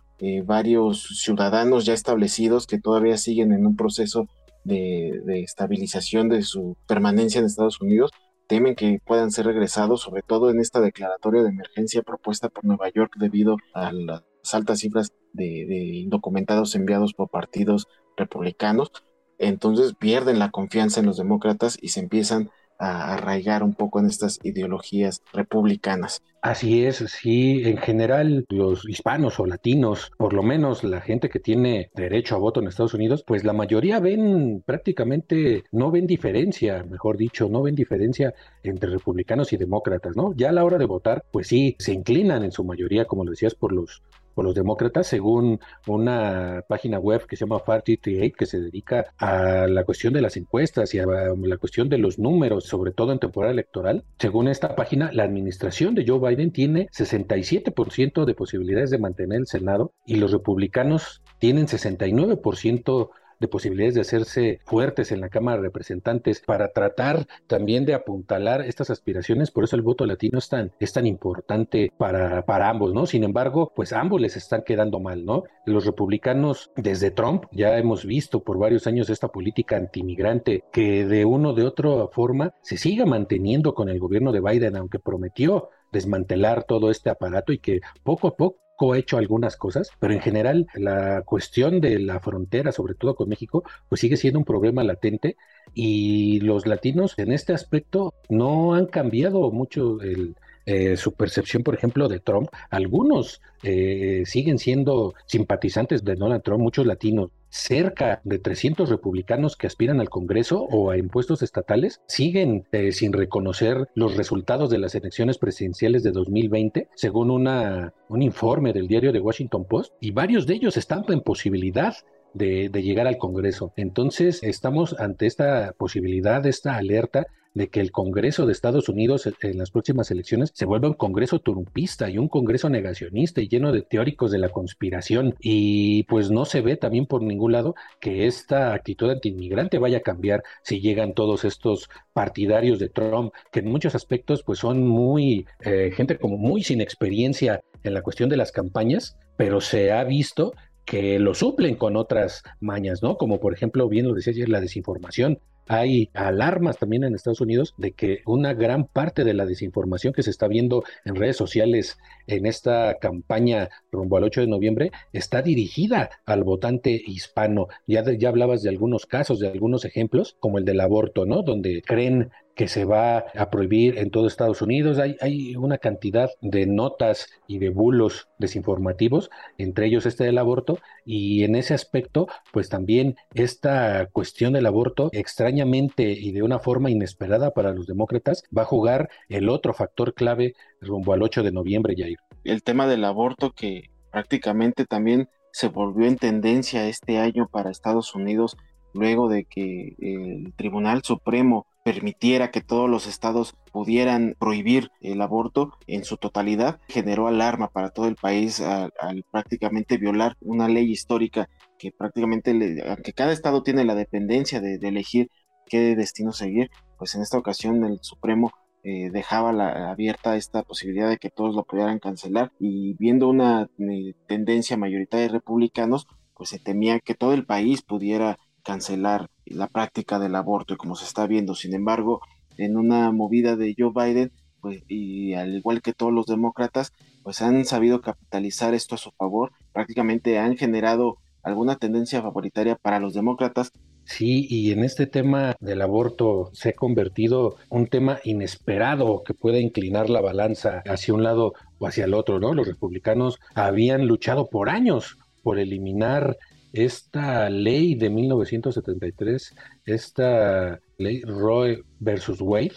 varios 0.46 1.20
ciudadanos 1.22 1.84
ya 1.84 1.92
establecidos 1.92 2.66
que 2.66 2.80
todavía 2.80 3.18
siguen 3.18 3.52
en 3.52 3.66
un 3.66 3.76
proceso 3.76 4.26
de, 4.64 5.42
estabilización 5.42 6.28
de 6.28 6.42
su 6.42 6.76
permanencia 6.86 7.38
en 7.38 7.46
Estados 7.46 7.80
Unidos, 7.80 8.10
temen 8.46 8.74
que 8.74 9.00
puedan 9.04 9.30
ser 9.30 9.46
regresados, 9.46 10.02
sobre 10.02 10.22
todo 10.22 10.50
en 10.50 10.60
esta 10.60 10.80
declaratoria 10.80 11.42
de 11.42 11.50
emergencia 11.50 12.02
propuesta 12.02 12.48
por 12.48 12.64
Nueva 12.64 12.88
York 12.90 13.14
debido 13.16 13.56
a 13.72 13.92
las 13.92 14.22
altas 14.52 14.80
cifras 14.80 15.12
de, 15.32 15.66
indocumentados 16.02 16.74
enviados 16.74 17.14
por 17.14 17.30
partidos 17.30 17.88
republicanos. 18.16 18.92
Entonces 19.38 19.94
pierden 19.94 20.38
la 20.38 20.50
confianza 20.50 21.00
en 21.00 21.06
los 21.06 21.16
demócratas 21.16 21.78
y 21.80 21.88
se 21.88 22.00
empiezan 22.00 22.50
a 22.78 23.14
arraigar 23.14 23.62
un 23.62 23.74
poco 23.74 24.00
en 24.00 24.06
estas 24.06 24.38
ideologías 24.42 25.22
republicanas. 25.32 26.22
Así 26.42 26.84
es, 26.84 26.96
sí, 26.96 27.62
en 27.64 27.78
general 27.78 28.44
los 28.50 28.86
hispanos 28.86 29.40
o 29.40 29.46
latinos, 29.46 30.12
por 30.18 30.34
lo 30.34 30.42
menos 30.42 30.84
la 30.84 31.00
gente 31.00 31.30
que 31.30 31.40
tiene 31.40 31.90
derecho 31.94 32.34
a 32.34 32.38
voto 32.38 32.60
en 32.60 32.68
Estados 32.68 32.92
Unidos, 32.92 33.24
pues 33.26 33.44
la 33.44 33.54
mayoría 33.54 33.98
ven 33.98 34.62
prácticamente, 34.66 35.64
no 35.72 35.90
ven 35.90 36.06
diferencia, 36.06 36.84
mejor 36.84 37.16
dicho, 37.16 37.48
no 37.48 37.62
ven 37.62 37.74
diferencia 37.74 38.34
entre 38.62 38.90
republicanos 38.90 39.54
y 39.54 39.56
demócratas, 39.56 40.16
¿no? 40.16 40.34
Ya 40.36 40.50
a 40.50 40.52
la 40.52 40.64
hora 40.64 40.76
de 40.76 40.84
votar, 40.84 41.24
pues 41.32 41.46
sí, 41.46 41.76
se 41.78 41.94
inclinan 41.94 42.44
en 42.44 42.52
su 42.52 42.62
mayoría, 42.62 43.06
como 43.06 43.24
lo 43.24 43.30
decías, 43.30 43.54
por 43.54 43.72
los 43.72 44.02
por 44.34 44.44
los 44.44 44.54
demócratas, 44.54 45.06
según 45.06 45.60
una 45.86 46.64
página 46.68 46.98
web 46.98 47.26
que 47.26 47.36
se 47.36 47.44
llama 47.44 47.60
Far38, 47.60 48.34
que 48.36 48.46
se 48.46 48.60
dedica 48.60 49.06
a 49.18 49.66
la 49.66 49.84
cuestión 49.84 50.12
de 50.12 50.20
las 50.20 50.36
encuestas 50.36 50.94
y 50.94 50.98
a 50.98 51.06
la 51.06 51.56
cuestión 51.56 51.88
de 51.88 51.98
los 51.98 52.18
números, 52.18 52.64
sobre 52.64 52.92
todo 52.92 53.12
en 53.12 53.18
temporada 53.18 53.52
electoral. 53.52 54.04
Según 54.18 54.48
esta 54.48 54.74
página, 54.74 55.10
la 55.12 55.24
administración 55.24 55.94
de 55.94 56.04
Joe 56.06 56.18
Biden 56.18 56.52
tiene 56.52 56.88
67% 56.88 58.24
de 58.24 58.34
posibilidades 58.34 58.90
de 58.90 58.98
mantener 58.98 59.40
el 59.40 59.46
Senado 59.46 59.92
y 60.06 60.16
los 60.16 60.32
republicanos 60.32 61.22
tienen 61.38 61.66
69% 61.66 63.10
de 63.44 63.48
posibilidades 63.48 63.94
de 63.94 64.00
hacerse 64.00 64.60
fuertes 64.64 65.12
en 65.12 65.20
la 65.20 65.28
Cámara 65.28 65.58
de 65.58 65.64
Representantes 65.64 66.40
para 66.40 66.68
tratar 66.68 67.26
también 67.46 67.84
de 67.84 67.94
apuntalar 67.94 68.62
estas 68.62 68.90
aspiraciones. 68.90 69.50
Por 69.50 69.64
eso 69.64 69.76
el 69.76 69.82
voto 69.82 70.06
latino 70.06 70.38
es 70.38 70.48
tan, 70.48 70.72
es 70.80 70.92
tan 70.92 71.06
importante 71.06 71.92
para, 71.98 72.44
para 72.46 72.70
ambos, 72.70 72.94
¿no? 72.94 73.06
Sin 73.06 73.24
embargo, 73.24 73.72
pues 73.74 73.92
ambos 73.92 74.20
les 74.20 74.36
están 74.36 74.62
quedando 74.62 74.98
mal, 75.00 75.24
¿no? 75.24 75.44
Los 75.66 75.84
republicanos, 75.84 76.70
desde 76.76 77.10
Trump, 77.10 77.44
ya 77.52 77.76
hemos 77.78 78.06
visto 78.06 78.42
por 78.42 78.58
varios 78.58 78.86
años 78.86 79.10
esta 79.10 79.28
política 79.28 79.76
antimigrante 79.76 80.64
que 80.72 81.04
de 81.04 81.24
una 81.24 81.50
o 81.50 81.54
de 81.54 81.64
otra 81.64 82.08
forma 82.12 82.54
se 82.62 82.76
siga 82.76 83.04
manteniendo 83.04 83.74
con 83.74 83.88
el 83.88 83.98
gobierno 83.98 84.32
de 84.32 84.40
Biden, 84.40 84.76
aunque 84.76 84.98
prometió 84.98 85.70
desmantelar 85.92 86.64
todo 86.64 86.90
este 86.90 87.10
aparato 87.10 87.52
y 87.52 87.58
que 87.58 87.80
poco 88.02 88.28
a 88.28 88.36
poco 88.36 88.63
ha 88.78 88.98
hecho 88.98 89.16
algunas 89.16 89.56
cosas, 89.56 89.90
pero 89.98 90.12
en 90.12 90.20
general 90.20 90.66
la 90.74 91.22
cuestión 91.22 91.80
de 91.80 91.98
la 91.98 92.20
frontera, 92.20 92.72
sobre 92.72 92.94
todo 92.94 93.14
con 93.14 93.28
México, 93.28 93.64
pues 93.88 94.00
sigue 94.00 94.16
siendo 94.16 94.38
un 94.38 94.44
problema 94.44 94.84
latente 94.84 95.36
y 95.72 96.40
los 96.40 96.66
latinos 96.66 97.14
en 97.18 97.32
este 97.32 97.52
aspecto 97.52 98.14
no 98.28 98.74
han 98.74 98.86
cambiado 98.86 99.50
mucho 99.50 100.00
el, 100.00 100.34
eh, 100.66 100.96
su 100.96 101.12
percepción, 101.12 101.62
por 101.62 101.74
ejemplo, 101.74 102.08
de 102.08 102.20
Trump. 102.20 102.48
Algunos 102.70 103.42
eh, 103.62 104.22
siguen 104.26 104.58
siendo 104.58 105.14
simpatizantes 105.26 106.04
de 106.04 106.14
Donald 106.14 106.42
Trump, 106.42 106.62
muchos 106.62 106.86
latinos 106.86 107.30
cerca 107.54 108.20
de 108.24 108.40
300 108.40 108.88
republicanos 108.88 109.56
que 109.56 109.68
aspiran 109.68 110.00
al 110.00 110.10
Congreso 110.10 110.62
o 110.62 110.90
a 110.90 110.98
impuestos 110.98 111.40
estatales 111.40 112.00
siguen 112.08 112.66
eh, 112.72 112.90
sin 112.90 113.12
reconocer 113.12 113.88
los 113.94 114.16
resultados 114.16 114.70
de 114.70 114.78
las 114.78 114.96
elecciones 114.96 115.38
presidenciales 115.38 116.02
de 116.02 116.10
2020, 116.10 116.88
según 116.96 117.30
una, 117.30 117.94
un 118.08 118.22
informe 118.22 118.72
del 118.72 118.88
diario 118.88 119.12
The 119.12 119.20
Washington 119.20 119.66
Post, 119.66 119.94
y 120.00 120.10
varios 120.10 120.48
de 120.48 120.54
ellos 120.54 120.76
están 120.76 121.04
en 121.08 121.20
posibilidad 121.20 121.94
de, 122.32 122.68
de, 122.70 122.82
llegar 122.82 123.06
al 123.06 123.18
Congreso. 123.18 123.72
Entonces, 123.76 124.42
estamos 124.42 124.98
ante 124.98 125.26
esta 125.26 125.72
posibilidad, 125.78 126.44
esta 126.46 126.74
alerta 126.76 127.28
de 127.54 127.68
que 127.68 127.80
el 127.80 127.92
Congreso 127.92 128.46
de 128.46 128.52
Estados 128.52 128.88
Unidos 128.88 129.28
en 129.40 129.58
las 129.58 129.70
próximas 129.70 130.10
elecciones 130.10 130.50
se 130.54 130.66
vuelva 130.66 130.88
un 130.88 130.94
Congreso 130.94 131.38
turumpista 131.38 132.10
y 132.10 132.18
un 132.18 132.28
Congreso 132.28 132.68
negacionista 132.68 133.40
y 133.40 133.48
lleno 133.48 133.72
de 133.72 133.82
teóricos 133.82 134.30
de 134.32 134.38
la 134.38 134.48
conspiración. 134.48 135.36
Y 135.40 136.02
pues 136.04 136.30
no 136.30 136.44
se 136.44 136.60
ve 136.60 136.76
también 136.76 137.06
por 137.06 137.22
ningún 137.22 137.52
lado 137.52 137.74
que 138.00 138.26
esta 138.26 138.74
actitud 138.74 139.10
antiinmigrante 139.10 139.78
vaya 139.78 139.98
a 139.98 140.02
cambiar 140.02 140.42
si 140.62 140.80
llegan 140.80 141.14
todos 141.14 141.44
estos 141.44 141.88
partidarios 142.12 142.78
de 142.78 142.88
Trump, 142.88 143.32
que 143.52 143.60
en 143.60 143.70
muchos 143.70 143.94
aspectos 143.94 144.42
pues 144.42 144.58
son 144.58 144.86
muy, 144.86 145.46
eh, 145.64 145.92
gente 145.94 146.18
como 146.18 146.36
muy 146.36 146.62
sin 146.62 146.80
experiencia 146.80 147.62
en 147.84 147.94
la 147.94 148.02
cuestión 148.02 148.28
de 148.28 148.36
las 148.36 148.50
campañas, 148.50 149.16
pero 149.36 149.60
se 149.60 149.92
ha 149.92 150.02
visto 150.04 150.54
que 150.84 151.18
lo 151.18 151.34
suplen 151.34 151.76
con 151.76 151.96
otras 151.96 152.42
mañas, 152.60 153.02
¿no? 153.02 153.16
Como 153.16 153.40
por 153.40 153.54
ejemplo, 153.54 153.88
bien 153.88 154.06
lo 154.06 154.14
decía 154.14 154.32
ayer, 154.32 154.48
la 154.48 154.60
desinformación. 154.60 155.38
Hay 155.66 156.10
alarmas 156.14 156.78
también 156.78 157.04
en 157.04 157.14
Estados 157.14 157.40
Unidos 157.40 157.74
de 157.78 157.92
que 157.92 158.20
una 158.26 158.54
gran 158.54 158.86
parte 158.86 159.24
de 159.24 159.34
la 159.34 159.46
desinformación 159.46 160.12
que 160.12 160.22
se 160.22 160.30
está 160.30 160.48
viendo 160.48 160.84
en 161.04 161.14
redes 161.14 161.36
sociales 161.36 161.98
en 162.26 162.46
esta 162.46 162.98
campaña 163.00 163.70
rumbo 163.90 164.16
al 164.16 164.24
8 164.24 164.42
de 164.42 164.46
noviembre 164.46 164.92
está 165.12 165.42
dirigida 165.42 166.10
al 166.26 166.44
votante 166.44 167.00
hispano. 167.06 167.68
Ya, 167.86 168.04
ya 168.16 168.28
hablabas 168.28 168.62
de 168.62 168.70
algunos 168.70 169.06
casos, 169.06 169.38
de 169.38 169.48
algunos 169.48 169.84
ejemplos, 169.84 170.36
como 170.40 170.58
el 170.58 170.64
del 170.64 170.80
aborto, 170.80 171.26
¿no? 171.26 171.42
Donde 171.42 171.82
creen 171.82 172.30
que 172.54 172.68
se 172.68 172.84
va 172.84 173.18
a 173.18 173.50
prohibir 173.50 173.98
en 173.98 174.10
todo 174.10 174.26
Estados 174.26 174.62
Unidos. 174.62 174.98
Hay, 174.98 175.16
hay, 175.20 175.56
una 175.56 175.78
cantidad 175.78 176.30
de 176.40 176.66
notas 176.66 177.28
y 177.46 177.58
de 177.58 177.70
bulos 177.70 178.28
desinformativos, 178.38 179.30
entre 179.58 179.86
ellos 179.86 180.06
este 180.06 180.24
del 180.24 180.38
aborto, 180.38 180.78
y 181.04 181.44
en 181.44 181.56
ese 181.56 181.74
aspecto, 181.74 182.28
pues 182.52 182.68
también 182.68 183.16
esta 183.34 184.06
cuestión 184.12 184.52
del 184.52 184.66
aborto, 184.66 185.10
extrañamente 185.12 186.12
y 186.12 186.32
de 186.32 186.42
una 186.42 186.58
forma 186.58 186.90
inesperada 186.90 187.52
para 187.52 187.72
los 187.72 187.86
demócratas, 187.86 188.44
va 188.56 188.62
a 188.62 188.66
jugar 188.66 189.08
el 189.28 189.48
otro 189.48 189.74
factor 189.74 190.14
clave 190.14 190.54
rumbo 190.80 191.12
al 191.12 191.22
8 191.22 191.42
de 191.42 191.52
noviembre, 191.52 191.94
Jair. 191.96 192.18
El 192.44 192.62
tema 192.62 192.86
del 192.86 193.04
aborto 193.04 193.52
que 193.52 193.90
prácticamente 194.10 194.84
también 194.84 195.28
se 195.50 195.68
volvió 195.68 196.06
en 196.06 196.16
tendencia 196.16 196.88
este 196.88 197.18
año 197.18 197.48
para 197.50 197.70
Estados 197.70 198.14
Unidos 198.14 198.56
luego 198.92 199.28
de 199.28 199.44
que 199.44 199.94
el 199.98 200.52
Tribunal 200.56 201.02
Supremo 201.02 201.66
permitiera 201.84 202.50
que 202.50 202.62
todos 202.62 202.88
los 202.88 203.06
estados 203.06 203.54
pudieran 203.70 204.34
prohibir 204.40 204.90
el 205.02 205.20
aborto 205.20 205.74
en 205.86 206.04
su 206.04 206.16
totalidad, 206.16 206.80
generó 206.88 207.28
alarma 207.28 207.68
para 207.68 207.90
todo 207.90 208.08
el 208.08 208.16
país 208.16 208.60
al, 208.60 208.92
prácticamente 209.30 209.98
violar 209.98 210.36
una 210.40 210.66
ley 210.66 210.90
histórica 210.90 211.48
que 211.78 211.92
prácticamente, 211.92 212.82
aunque 212.88 213.12
cada 213.12 213.32
estado 213.32 213.62
tiene 213.62 213.84
la 213.84 213.94
dependencia 213.94 214.62
de, 214.62 214.76
elegir 214.76 215.30
qué 215.66 215.94
destino 215.94 216.32
seguir, 216.32 216.70
pues 216.98 217.14
en 217.14 217.22
esta 217.22 217.36
ocasión 217.36 217.84
el 217.84 217.98
Supremo 218.00 218.52
eh, 218.82 219.10
dejaba 219.10 219.52
la, 219.52 219.90
abierta 219.90 220.36
esta 220.36 220.62
posibilidad 220.62 221.10
de 221.10 221.18
que 221.18 221.30
todos 221.30 221.54
lo 221.54 221.64
pudieran 221.64 221.98
cancelar 221.98 222.50
y 222.58 222.94
viendo 222.94 223.28
una 223.28 223.68
eh, 223.78 224.14
tendencia 224.26 224.78
mayoritaria 224.78 225.26
de 225.26 225.32
republicanos, 225.32 226.06
pues 226.34 226.48
se 226.48 226.58
temía 226.58 226.98
que 227.00 227.14
todo 227.14 227.34
el 227.34 227.44
país 227.44 227.82
pudiera 227.82 228.38
cancelar 228.62 229.28
la 229.46 229.68
práctica 229.68 230.18
del 230.18 230.34
aborto 230.34 230.74
y 230.74 230.76
como 230.76 230.96
se 230.96 231.04
está 231.04 231.26
viendo. 231.26 231.54
Sin 231.54 231.74
embargo, 231.74 232.20
en 232.56 232.76
una 232.76 233.10
movida 233.12 233.56
de 233.56 233.74
Joe 233.76 233.92
Biden, 233.94 234.32
pues, 234.60 234.82
y 234.88 235.34
al 235.34 235.56
igual 235.56 235.82
que 235.82 235.92
todos 235.92 236.12
los 236.12 236.26
demócratas, 236.26 236.92
pues 237.22 237.42
han 237.42 237.64
sabido 237.64 238.00
capitalizar 238.00 238.74
esto 238.74 238.94
a 238.94 238.98
su 238.98 239.10
favor. 239.12 239.52
Prácticamente 239.72 240.38
han 240.38 240.56
generado 240.56 241.18
alguna 241.42 241.76
tendencia 241.76 242.22
favoritaria 242.22 242.76
para 242.76 243.00
los 243.00 243.14
demócratas. 243.14 243.72
Sí, 244.06 244.46
y 244.50 244.72
en 244.72 244.84
este 244.84 245.06
tema 245.06 245.56
del 245.60 245.80
aborto 245.80 246.50
se 246.52 246.70
ha 246.70 246.72
convertido 246.74 247.56
un 247.70 247.86
tema 247.86 248.18
inesperado 248.24 249.22
que 249.24 249.32
puede 249.32 249.60
inclinar 249.60 250.10
la 250.10 250.20
balanza 250.20 250.82
hacia 250.86 251.14
un 251.14 251.22
lado 251.22 251.54
o 251.78 251.86
hacia 251.86 252.04
el 252.04 252.12
otro, 252.12 252.38
¿no? 252.38 252.52
Los 252.52 252.66
republicanos 252.66 253.38
habían 253.54 254.06
luchado 254.06 254.48
por 254.48 254.68
años 254.68 255.16
por 255.42 255.58
eliminar 255.58 256.36
esta 256.74 257.48
ley 257.48 257.94
de 257.94 258.10
1973, 258.10 259.54
esta 259.86 260.80
ley 260.98 261.22
Roe 261.22 261.82
versus 262.00 262.40
Wade, 262.40 262.74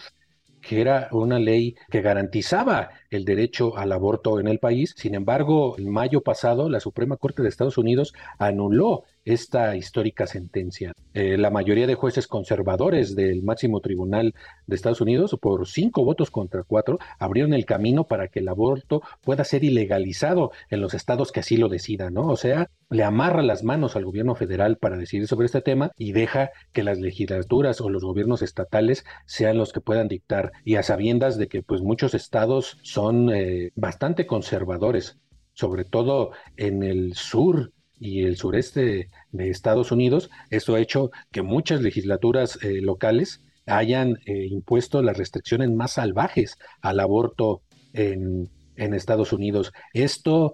que 0.62 0.82
era 0.82 1.10
una 1.12 1.40
ley 1.40 1.76
que 1.90 2.02
garantizaba 2.02 2.92
el 3.10 3.26
derecho 3.26 3.78
al 3.78 3.92
aborto 3.92 4.40
en 4.40 4.48
el 4.48 4.60
país. 4.60 4.94
Sin 4.98 5.16
embargo, 5.16 5.76
en 5.78 5.90
mayo 5.90 6.22
pasado, 6.22 6.70
la 6.70 6.80
Suprema 6.80 7.18
Corte 7.18 7.44
de 7.44 7.50
Estados 7.50 7.78
Unidos 7.78 8.14
anuló 8.40 9.04
esta 9.28 9.76
histórica 9.76 10.26
sentencia. 10.26 10.94
Eh, 11.14 11.38
la 11.38 11.50
mayoría 11.50 11.86
de 11.86 11.96
jueces 11.96 12.28
conservadores 12.28 13.14
del 13.14 13.44
máximo 13.44 13.82
tribunal 13.82 14.34
de 14.68 14.76
Estados 14.76 15.02
Unidos, 15.02 15.36
por 15.42 15.68
cinco 15.68 16.06
votos 16.06 16.32
contra 16.32 16.64
cuatro, 16.64 16.98
abrieron 17.20 17.54
el 17.54 17.66
camino 17.66 18.06
para 18.06 18.30
que 18.30 18.40
el 18.40 18.48
aborto 18.48 19.02
pueda 19.22 19.44
ser 19.44 19.66
ilegalizado 19.66 20.52
en 20.70 20.80
los 20.80 20.94
estados 20.94 21.34
que 21.34 21.42
así 21.42 21.58
lo 21.58 21.68
decidan, 21.68 22.14
¿no? 22.14 22.28
O 22.28 22.38
sea, 22.38 22.70
le 22.90 23.04
amarra 23.04 23.44
las 23.44 23.64
manos 23.66 23.98
al 23.98 24.06
gobierno 24.06 24.36
federal 24.36 24.78
para 24.78 24.96
decidir 24.96 25.28
sobre 25.28 25.48
este 25.48 25.62
tema 25.62 25.92
y 25.98 26.14
deja 26.14 26.52
que 26.72 26.84
las 26.84 27.00
legislaturas 27.00 27.82
o 27.82 27.90
los 27.90 28.06
gobiernos 28.06 28.42
estatales 28.42 29.04
sean 29.26 29.58
los 29.58 29.74
que 29.74 29.82
puedan 29.82 30.08
dictar 30.08 30.54
y 30.64 30.76
a 30.76 30.84
sabiendas 30.84 31.38
de 31.38 31.48
que 31.48 31.64
pues 31.64 31.82
muchos 31.82 32.14
estados 32.14 32.78
son 32.82 32.97
eh, 33.32 33.72
bastante 33.76 34.26
conservadores, 34.26 35.20
sobre 35.54 35.86
todo 35.86 36.32
en 36.56 36.82
el 36.82 37.14
sur 37.14 37.72
y 38.00 38.24
el 38.24 38.38
sureste 38.38 39.10
de 39.32 39.50
Estados 39.50 39.92
Unidos. 39.92 40.32
Esto 40.50 40.74
ha 40.74 40.80
hecho 40.80 41.12
que 41.32 41.44
muchas 41.44 41.82
legislaturas 41.82 42.58
eh, 42.64 42.82
locales 42.82 43.42
hayan 43.68 44.18
eh, 44.26 44.48
impuesto 44.50 45.04
las 45.04 45.18
restricciones 45.18 45.70
más 45.70 45.94
salvajes 45.94 46.58
al 46.82 47.00
aborto 47.00 47.62
en, 47.94 48.50
Estados 48.76 49.34
Unidos. 49.34 49.74
Esto, 49.92 50.54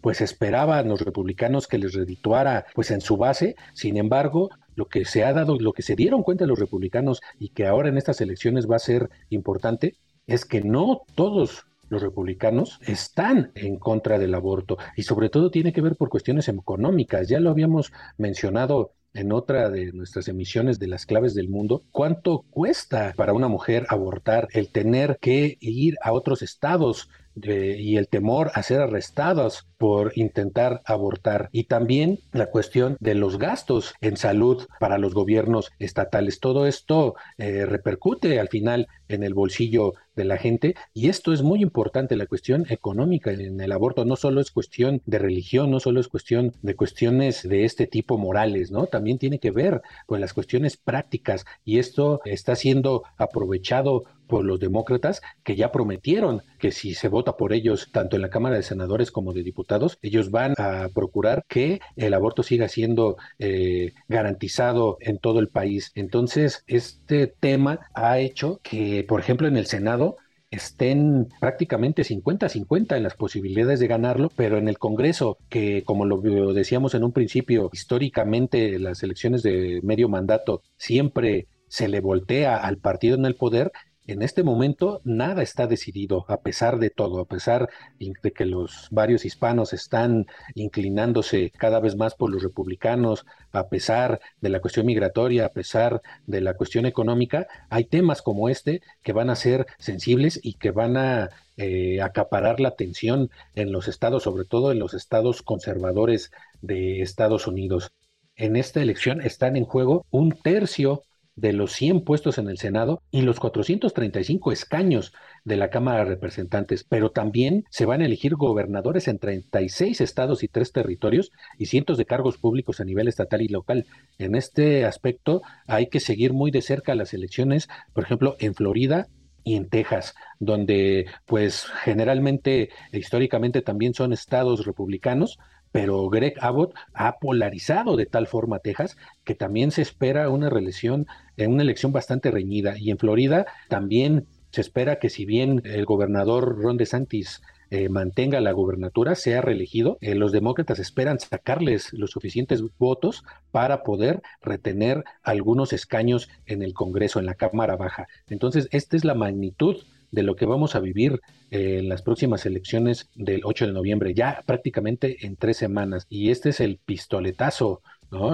pues 0.00 0.20
esperaban 0.20 0.88
los 0.88 1.00
republicanos 1.00 1.68
que 1.68 1.78
les 1.78 1.94
redituara, 1.94 2.66
pues 2.74 2.90
en 2.90 3.00
su 3.00 3.16
base. 3.16 3.54
Sin 3.72 3.96
embargo, 3.96 4.50
lo 4.74 4.86
que 4.86 5.04
se 5.04 5.22
ha 5.22 5.32
dado, 5.32 5.56
lo 5.60 5.72
que 5.72 5.82
se 5.82 5.94
dieron 5.94 6.24
cuenta 6.24 6.44
los 6.44 6.58
republicanos 6.58 7.20
y 7.38 7.50
que 7.50 7.68
ahora 7.68 7.88
en 7.88 7.98
estas 7.98 8.20
elecciones 8.20 8.68
va 8.68 8.76
a 8.76 8.80
ser 8.80 9.10
importante, 9.30 9.94
es 10.26 10.44
que 10.44 10.62
no 10.62 11.02
todos 11.14 11.64
los 11.88 12.02
republicanos 12.02 12.80
están 12.86 13.52
en 13.54 13.76
contra 13.78 14.18
del 14.18 14.34
aborto 14.34 14.78
y 14.96 15.02
sobre 15.02 15.28
todo 15.28 15.50
tiene 15.50 15.72
que 15.72 15.80
ver 15.80 15.96
por 15.96 16.08
cuestiones 16.08 16.48
económicas. 16.48 17.28
Ya 17.28 17.40
lo 17.40 17.50
habíamos 17.50 17.92
mencionado 18.16 18.92
en 19.14 19.32
otra 19.32 19.70
de 19.70 19.92
nuestras 19.92 20.26
emisiones 20.28 20.78
de 20.80 20.88
las 20.88 21.06
claves 21.06 21.34
del 21.34 21.48
mundo, 21.48 21.84
cuánto 21.92 22.44
cuesta 22.50 23.14
para 23.16 23.32
una 23.32 23.48
mujer 23.48 23.86
abortar 23.88 24.48
el 24.52 24.68
tener 24.68 25.18
que 25.20 25.56
ir 25.60 25.94
a 26.02 26.12
otros 26.12 26.42
estados 26.42 27.08
y 27.36 27.96
el 27.96 28.08
temor 28.08 28.50
a 28.54 28.62
ser 28.62 28.80
arrestados 28.80 29.66
por 29.76 30.12
intentar 30.14 30.82
abortar 30.84 31.48
y 31.52 31.64
también 31.64 32.20
la 32.32 32.46
cuestión 32.46 32.96
de 33.00 33.14
los 33.14 33.38
gastos 33.38 33.94
en 34.00 34.16
salud 34.16 34.66
para 34.78 34.98
los 34.98 35.14
gobiernos 35.14 35.72
estatales. 35.78 36.38
Todo 36.38 36.66
esto 36.66 37.14
eh, 37.38 37.66
repercute 37.66 38.38
al 38.38 38.48
final 38.48 38.86
en 39.08 39.24
el 39.24 39.34
bolsillo 39.34 39.94
de 40.16 40.24
la 40.24 40.38
gente 40.38 40.74
y 40.92 41.08
esto 41.08 41.32
es 41.32 41.42
muy 41.42 41.62
importante, 41.62 42.16
la 42.16 42.26
cuestión 42.26 42.66
económica 42.68 43.32
en 43.32 43.60
el 43.60 43.72
aborto 43.72 44.04
no 44.04 44.16
solo 44.16 44.40
es 44.40 44.50
cuestión 44.50 45.02
de 45.06 45.18
religión, 45.18 45.70
no 45.70 45.80
solo 45.80 46.00
es 46.00 46.08
cuestión 46.08 46.52
de 46.62 46.76
cuestiones 46.76 47.48
de 47.48 47.64
este 47.64 47.86
tipo 47.86 48.18
morales, 48.18 48.70
¿no? 48.70 48.86
También 48.86 49.18
tiene 49.18 49.38
que 49.38 49.50
ver 49.50 49.82
con 50.06 50.20
las 50.20 50.32
cuestiones 50.32 50.76
prácticas 50.76 51.44
y 51.64 51.78
esto 51.78 52.20
está 52.24 52.56
siendo 52.56 53.04
aprovechado 53.16 54.04
por 54.26 54.44
los 54.44 54.60
demócratas 54.60 55.22
que 55.42 55.56
ya 55.56 55.72
prometieron 55.72 56.42
que 56.58 56.72
si 56.72 56.94
se 56.94 57.08
vota 57.08 57.36
por 57.36 57.52
ellos, 57.52 57.90
tanto 57.92 58.16
en 58.16 58.22
la 58.22 58.30
Cámara 58.30 58.56
de 58.56 58.62
Senadores 58.62 59.10
como 59.10 59.32
de 59.32 59.42
Diputados, 59.42 59.98
ellos 60.02 60.30
van 60.30 60.54
a 60.58 60.88
procurar 60.94 61.44
que 61.48 61.80
el 61.96 62.14
aborto 62.14 62.42
siga 62.42 62.68
siendo 62.68 63.16
eh, 63.38 63.92
garantizado 64.08 64.96
en 65.00 65.18
todo 65.18 65.40
el 65.40 65.48
país. 65.48 65.92
Entonces, 65.94 66.64
este 66.66 67.26
tema 67.26 67.80
ha 67.94 68.18
hecho 68.18 68.60
que, 68.62 69.04
por 69.06 69.20
ejemplo, 69.20 69.48
en 69.48 69.56
el 69.56 69.66
Senado, 69.66 70.16
estén 70.50 71.28
prácticamente 71.40 72.02
50-50 72.02 72.96
en 72.96 73.02
las 73.02 73.14
posibilidades 73.14 73.80
de 73.80 73.88
ganarlo, 73.88 74.30
pero 74.36 74.56
en 74.56 74.68
el 74.68 74.78
Congreso, 74.78 75.38
que 75.48 75.82
como 75.84 76.04
lo 76.04 76.52
decíamos 76.52 76.94
en 76.94 77.04
un 77.04 77.12
principio, 77.12 77.70
históricamente 77.72 78.78
las 78.78 79.02
elecciones 79.02 79.42
de 79.42 79.80
medio 79.82 80.08
mandato 80.08 80.62
siempre 80.76 81.48
se 81.68 81.88
le 81.88 82.00
voltea 82.00 82.56
al 82.56 82.78
partido 82.78 83.16
en 83.16 83.26
el 83.26 83.34
poder, 83.34 83.72
En 84.06 84.20
este 84.20 84.42
momento 84.42 85.00
nada 85.04 85.42
está 85.42 85.66
decidido, 85.66 86.26
a 86.28 86.42
pesar 86.42 86.78
de 86.78 86.90
todo, 86.90 87.20
a 87.20 87.24
pesar 87.24 87.70
de 87.98 88.32
que 88.32 88.44
los 88.44 88.88
varios 88.90 89.24
hispanos 89.24 89.72
están 89.72 90.26
inclinándose 90.54 91.50
cada 91.56 91.80
vez 91.80 91.96
más 91.96 92.14
por 92.14 92.30
los 92.30 92.42
republicanos, 92.42 93.24
a 93.52 93.70
pesar 93.70 94.20
de 94.42 94.50
la 94.50 94.60
cuestión 94.60 94.84
migratoria, 94.84 95.46
a 95.46 95.52
pesar 95.52 96.02
de 96.26 96.42
la 96.42 96.52
cuestión 96.52 96.84
económica, 96.84 97.46
hay 97.70 97.84
temas 97.84 98.20
como 98.20 98.50
este 98.50 98.82
que 99.02 99.14
van 99.14 99.30
a 99.30 99.36
ser 99.36 99.66
sensibles 99.78 100.38
y 100.42 100.54
que 100.54 100.70
van 100.70 100.98
a 100.98 101.30
eh, 101.56 102.02
acaparar 102.02 102.60
la 102.60 102.68
atención 102.68 103.30
en 103.54 103.72
los 103.72 103.88
estados, 103.88 104.24
sobre 104.24 104.44
todo 104.44 104.70
en 104.70 104.80
los 104.80 104.92
estados 104.92 105.40
conservadores 105.40 106.30
de 106.60 107.00
Estados 107.00 107.46
Unidos. 107.46 107.90
En 108.36 108.56
esta 108.56 108.82
elección 108.82 109.22
están 109.22 109.56
en 109.56 109.64
juego 109.64 110.04
un 110.10 110.32
tercio 110.32 111.04
de 111.36 111.52
los 111.52 111.72
100 111.72 112.04
puestos 112.04 112.38
en 112.38 112.48
el 112.48 112.58
Senado 112.58 113.02
y 113.10 113.22
los 113.22 113.40
435 113.40 114.52
escaños 114.52 115.12
de 115.44 115.56
la 115.56 115.70
Cámara 115.70 115.98
de 115.98 116.10
Representantes, 116.10 116.84
pero 116.84 117.10
también 117.10 117.64
se 117.70 117.86
van 117.86 118.00
a 118.00 118.06
elegir 118.06 118.36
gobernadores 118.36 119.08
en 119.08 119.18
36 119.18 120.00
estados 120.00 120.42
y 120.42 120.48
tres 120.48 120.72
territorios 120.72 121.32
y 121.58 121.66
cientos 121.66 121.98
de 121.98 122.06
cargos 122.06 122.38
públicos 122.38 122.80
a 122.80 122.84
nivel 122.84 123.08
estatal 123.08 123.42
y 123.42 123.48
local. 123.48 123.86
En 124.18 124.34
este 124.34 124.84
aspecto 124.84 125.42
hay 125.66 125.88
que 125.88 126.00
seguir 126.00 126.32
muy 126.32 126.50
de 126.50 126.62
cerca 126.62 126.94
las 126.94 127.14
elecciones, 127.14 127.68
por 127.92 128.04
ejemplo, 128.04 128.36
en 128.38 128.54
Florida 128.54 129.08
y 129.44 129.56
en 129.56 129.68
Texas, 129.68 130.14
donde 130.40 131.06
pues 131.26 131.66
generalmente, 131.84 132.70
históricamente 132.92 133.60
también 133.60 133.92
son 133.92 134.12
estados 134.12 134.64
republicanos, 134.64 135.38
pero 135.74 136.08
Greg 136.08 136.34
Abbott 136.40 136.72
ha 136.92 137.18
polarizado 137.18 137.96
de 137.96 138.06
tal 138.06 138.28
forma 138.28 138.60
Texas 138.60 138.96
que 139.24 139.34
también 139.34 139.72
se 139.72 139.82
espera 139.82 140.30
una 140.30 140.48
reelección, 140.48 141.08
en 141.36 141.52
una 141.52 141.64
elección 141.64 141.90
bastante 141.90 142.30
reñida. 142.30 142.78
Y 142.78 142.92
en 142.92 142.98
Florida 142.98 143.44
también 143.68 144.28
se 144.52 144.60
espera 144.60 145.00
que 145.00 145.10
si 145.10 145.24
bien 145.24 145.62
el 145.64 145.84
gobernador 145.84 146.60
Ron 146.62 146.76
DeSantis 146.76 147.42
eh, 147.70 147.88
mantenga 147.88 148.40
la 148.40 148.52
gubernatura, 148.52 149.16
sea 149.16 149.40
reelegido, 149.40 149.98
eh, 150.00 150.14
los 150.14 150.30
demócratas 150.30 150.78
esperan 150.78 151.18
sacarles 151.18 151.92
los 151.92 152.12
suficientes 152.12 152.62
votos 152.78 153.24
para 153.50 153.82
poder 153.82 154.22
retener 154.42 155.02
algunos 155.24 155.72
escaños 155.72 156.28
en 156.46 156.62
el 156.62 156.72
Congreso, 156.72 157.18
en 157.18 157.26
la 157.26 157.34
Cámara 157.34 157.74
Baja. 157.74 158.06
Entonces, 158.28 158.68
esta 158.70 158.96
es 158.96 159.04
la 159.04 159.14
magnitud 159.14 159.78
de 160.14 160.22
lo 160.22 160.36
que 160.36 160.46
vamos 160.46 160.74
a 160.74 160.80
vivir 160.80 161.20
eh, 161.50 161.78
en 161.80 161.88
las 161.88 162.02
próximas 162.02 162.46
elecciones 162.46 163.08
del 163.14 163.42
8 163.44 163.66
de 163.66 163.72
noviembre, 163.72 164.14
ya 164.14 164.42
prácticamente 164.46 165.26
en 165.26 165.36
tres 165.36 165.56
semanas. 165.56 166.06
Y 166.08 166.30
este 166.30 166.50
es 166.50 166.60
el 166.60 166.78
pistoletazo, 166.78 167.82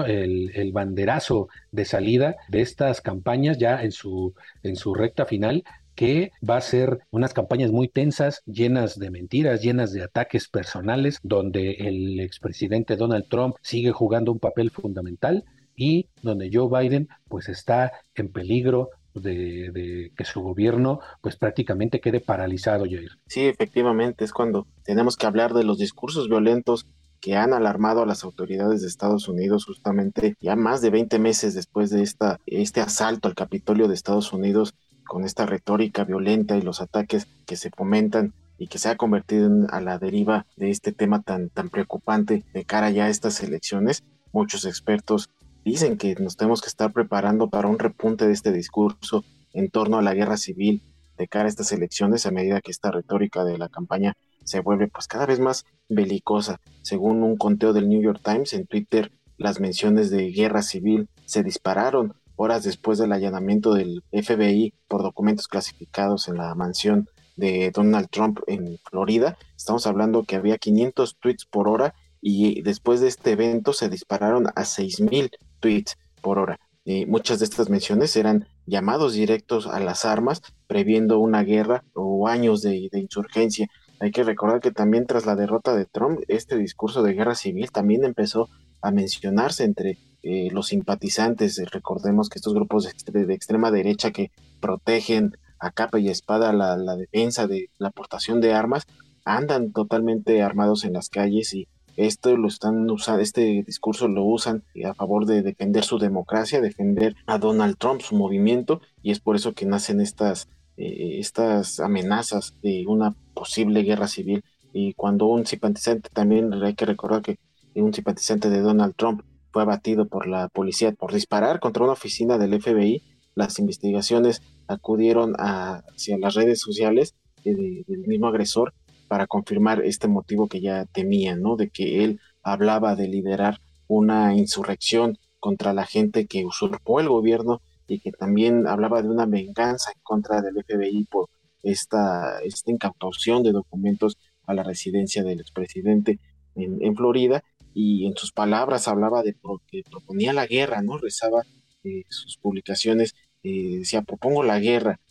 el, 0.07 0.51
el 0.53 0.71
banderazo 0.71 1.47
de 1.71 1.85
salida 1.85 2.35
de 2.49 2.61
estas 2.61 3.01
campañas 3.01 3.57
ya 3.57 3.81
en 3.81 3.91
su, 3.91 4.35
en 4.61 4.75
su 4.75 4.93
recta 4.93 5.25
final 5.25 5.63
que 5.95 6.31
va 6.47 6.57
a 6.57 6.61
ser 6.61 6.99
unas 7.11 7.33
campañas 7.33 7.71
muy 7.71 7.87
tensas, 7.87 8.43
llenas 8.45 8.97
de 8.97 9.11
mentiras, 9.11 9.61
llenas 9.61 9.91
de 9.91 10.03
ataques 10.03 10.47
personales, 10.47 11.19
donde 11.23 11.71
el 11.73 12.19
expresidente 12.19 12.95
Donald 12.95 13.27
Trump 13.27 13.55
sigue 13.61 13.91
jugando 13.91 14.31
un 14.31 14.39
papel 14.39 14.71
fundamental 14.71 15.43
y 15.75 16.07
donde 16.21 16.49
Joe 16.51 16.69
Biden 16.69 17.09
pues 17.27 17.49
está 17.49 17.91
en 18.15 18.31
peligro 18.31 18.89
de, 19.13 20.11
que 20.15 20.25
su 20.25 20.41
gobierno 20.41 20.99
pues 21.21 21.35
prácticamente 21.35 21.99
quede 21.99 22.19
paralizado, 22.19 22.85
Jair. 22.85 23.17
Sí, 23.27 23.45
efectivamente, 23.45 24.23
es 24.23 24.31
cuando 24.31 24.67
tenemos 24.83 25.17
que 25.17 25.27
hablar 25.27 25.53
de 25.53 25.63
los 25.63 25.77
discursos 25.77 26.27
violentos 26.27 26.85
que 27.19 27.35
han 27.35 27.53
alarmado 27.53 28.01
a 28.01 28.05
las 28.05 28.23
autoridades 28.23 28.81
de 28.81 28.87
Estados 28.87 29.27
Unidos 29.27 29.65
justamente 29.65 30.35
ya 30.41 30.55
más 30.55 30.81
de 30.81 30.89
20 30.89 31.19
meses 31.19 31.53
después 31.53 31.91
de 31.91 32.01
esta, 32.01 32.39
este 32.47 32.81
asalto 32.81 33.27
al 33.27 33.35
Capitolio 33.35 33.87
de 33.87 33.93
Estados 33.93 34.33
Unidos 34.33 34.73
con 35.05 35.23
esta 35.23 35.45
retórica 35.45 36.03
violenta 36.03 36.57
y 36.57 36.61
los 36.61 36.81
ataques 36.81 37.27
que 37.45 37.57
se 37.57 37.69
fomentan 37.69 38.33
y 38.57 38.67
que 38.67 38.77
se 38.77 38.89
ha 38.89 38.95
convertido 38.95 39.47
en, 39.47 39.67
a 39.71 39.81
la 39.81 39.97
deriva 39.97 40.45
de 40.55 40.69
este 40.69 40.91
tema 40.91 41.21
tan, 41.21 41.49
tan 41.49 41.69
preocupante 41.69 42.43
de 42.53 42.63
cara 42.63 42.91
ya 42.91 43.05
a 43.05 43.09
estas 43.09 43.41
elecciones. 43.41 44.03
Muchos 44.31 44.65
expertos 44.65 45.29
dicen 45.63 45.97
que 45.97 46.15
nos 46.15 46.37
tenemos 46.37 46.61
que 46.61 46.69
estar 46.69 46.91
preparando 46.91 47.49
para 47.49 47.67
un 47.67 47.79
repunte 47.79 48.27
de 48.27 48.33
este 48.33 48.51
discurso 48.51 49.23
en 49.53 49.69
torno 49.69 49.97
a 49.97 50.01
la 50.01 50.13
guerra 50.13 50.37
civil 50.37 50.83
de 51.17 51.27
cara 51.27 51.45
a 51.45 51.49
estas 51.49 51.71
elecciones 51.71 52.25
a 52.25 52.31
medida 52.31 52.61
que 52.61 52.71
esta 52.71 52.91
retórica 52.91 53.43
de 53.43 53.57
la 53.57 53.69
campaña 53.69 54.15
se 54.43 54.59
vuelve 54.59 54.87
pues 54.87 55.07
cada 55.07 55.25
vez 55.25 55.39
más 55.39 55.65
belicosa. 55.87 56.59
Según 56.81 57.21
un 57.23 57.37
conteo 57.37 57.73
del 57.73 57.89
New 57.89 58.01
York 58.01 58.21
Times 58.23 58.53
en 58.53 58.65
Twitter, 58.65 59.11
las 59.37 59.59
menciones 59.59 60.09
de 60.09 60.31
guerra 60.31 60.63
civil 60.63 61.09
se 61.25 61.43
dispararon 61.43 62.15
horas 62.35 62.63
después 62.63 62.97
del 62.97 63.11
allanamiento 63.11 63.73
del 63.73 64.03
FBI 64.11 64.73
por 64.87 65.03
documentos 65.03 65.47
clasificados 65.47 66.27
en 66.27 66.37
la 66.37 66.55
mansión 66.55 67.07
de 67.35 67.71
Donald 67.71 68.09
Trump 68.09 68.39
en 68.47 68.79
Florida. 68.89 69.37
Estamos 69.55 69.85
hablando 69.85 70.23
que 70.23 70.35
había 70.35 70.57
500 70.57 71.17
tweets 71.19 71.45
por 71.45 71.67
hora 71.67 71.93
y 72.19 72.61
después 72.61 72.99
de 72.99 73.07
este 73.07 73.31
evento 73.31 73.73
se 73.73 73.89
dispararon 73.89 74.47
a 74.47 74.63
6.000 74.63 75.31
tweets 75.61 75.97
por 76.21 76.39
hora. 76.39 76.59
Muchas 77.07 77.39
de 77.39 77.45
estas 77.45 77.69
menciones 77.69 78.15
eran 78.15 78.47
llamados 78.65 79.13
directos 79.13 79.67
a 79.67 79.79
las 79.79 80.03
armas, 80.03 80.41
previendo 80.67 81.19
una 81.19 81.43
guerra 81.43 81.83
o 81.93 82.27
años 82.27 82.61
de, 82.61 82.89
insurgencia. 82.93 83.67
Hay 83.99 84.11
que 84.11 84.23
recordar 84.23 84.59
que 84.61 84.71
también 84.71 85.05
tras 85.05 85.25
la 85.25 85.35
derrota 85.35 85.75
de 85.75 85.85
Trump, 85.85 86.19
este 86.27 86.57
discurso 86.57 87.03
de 87.03 87.13
guerra 87.13 87.35
civil 87.35 87.71
también 87.71 88.03
empezó 88.03 88.49
a 88.81 88.91
mencionarse 88.91 89.63
entre 89.63 89.99
eh, 90.23 90.49
los 90.51 90.67
simpatizantes. 90.67 91.61
Recordemos 91.71 92.29
que 92.29 92.39
estos 92.39 92.53
grupos 92.53 92.83
de, 92.83 93.33
extrema 93.33 93.69
derecha 93.71 94.11
que 94.11 94.31
protegen 94.59 95.37
a 95.59 95.71
capa 95.71 95.99
y 95.99 96.09
espada 96.09 96.51
la 96.51 96.95
defensa 96.95 97.45
de 97.45 97.69
la 97.77 97.89
aportación 97.89 98.41
de 98.41 98.53
armas, 98.53 98.87
andan 99.23 99.71
totalmente 99.71 100.41
armados 100.41 100.83
en 100.83 100.93
las 100.93 101.09
calles 101.09 101.53
y 101.53 101.67
esto 101.97 102.35
lo 102.37 102.47
están 102.47 102.89
usando, 102.89 103.21
este 103.21 103.63
discurso 103.63 104.07
lo 104.07 104.23
usan 104.23 104.63
a 104.85 104.93
favor 104.93 105.25
de 105.25 105.41
defender 105.41 105.83
su 105.83 105.99
democracia, 105.99 106.61
defender 106.61 107.15
a 107.25 107.37
Donald 107.37 107.77
Trump, 107.77 108.01
su 108.01 108.15
movimiento, 108.15 108.81
y 109.01 109.11
es 109.11 109.19
por 109.19 109.35
eso 109.35 109.53
que 109.53 109.65
nacen 109.65 110.01
estas, 110.01 110.47
eh, 110.77 111.19
estas 111.19 111.79
amenazas 111.79 112.55
de 112.61 112.85
una 112.87 113.15
posible 113.33 113.83
guerra 113.83 114.07
civil. 114.07 114.43
Y 114.73 114.93
cuando 114.93 115.25
un 115.27 115.45
simpatizante, 115.45 116.09
también 116.13 116.53
hay 116.53 116.75
que 116.75 116.85
recordar 116.85 117.21
que 117.21 117.37
un 117.75 117.93
simpatizante 117.93 118.49
de 118.49 118.61
Donald 118.61 118.95
Trump 118.95 119.21
fue 119.51 119.63
abatido 119.63 120.07
por 120.07 120.27
la 120.27 120.47
policía 120.47 120.91
por 120.93 121.13
disparar 121.13 121.59
contra 121.59 121.83
una 121.83 121.93
oficina 121.93 122.37
del 122.37 122.61
FBI, 122.61 123.03
las 123.35 123.59
investigaciones 123.59 124.41
acudieron 124.67 125.35
hacia 125.37 126.17
las 126.17 126.35
redes 126.35 126.59
sociales 126.59 127.15
del 127.43 127.85
mismo 128.07 128.27
agresor 128.27 128.73
para 129.11 129.27
confirmar 129.27 129.83
este 129.83 130.07
motivo 130.07 130.47
que 130.47 130.61
ya 130.61 130.85
temían, 130.85 131.41
¿no? 131.41 131.57
De 131.57 131.69
que 131.69 132.05
él 132.05 132.21
hablaba 132.43 132.95
de 132.95 133.09
liderar 133.09 133.59
una 133.87 134.33
insurrección 134.33 135.17
contra 135.37 135.73
la 135.73 135.85
gente 135.85 136.27
que 136.27 136.45
usurpó 136.45 137.01
el 137.01 137.09
gobierno 137.09 137.61
y 137.89 137.99
que 137.99 138.13
también 138.13 138.67
hablaba 138.67 139.01
de 139.01 139.09
una 139.09 139.25
venganza 139.25 139.91
en 139.93 139.99
contra 140.01 140.41
del 140.41 140.63
FBI 140.63 141.03
por 141.11 141.27
esta, 141.61 142.39
esta 142.39 142.71
incautación 142.71 143.43
de 143.43 143.51
documentos 143.51 144.17
a 144.45 144.53
la 144.53 144.63
residencia 144.63 145.25
del 145.25 145.41
expresidente 145.41 146.21
en, 146.55 146.95
Florida 146.95 147.43
y 147.73 148.05
en 148.05 148.15
sus 148.15 148.31
palabras 148.31 148.87
hablaba 148.87 149.23
de 149.23 149.35
que 149.67 149.83
proponía 149.91 150.31
la 150.31 150.47
guerra, 150.47 150.81
¿no? 150.81 150.97
Rezaba 150.97 151.41
eh, 151.83 152.05
sus 152.07 152.37
publicaciones, 152.37 153.13
eh, 153.43 153.79
decía, 153.79 154.03
propongo 154.03 154.41
la 154.41 154.59
guerra, 154.59 155.01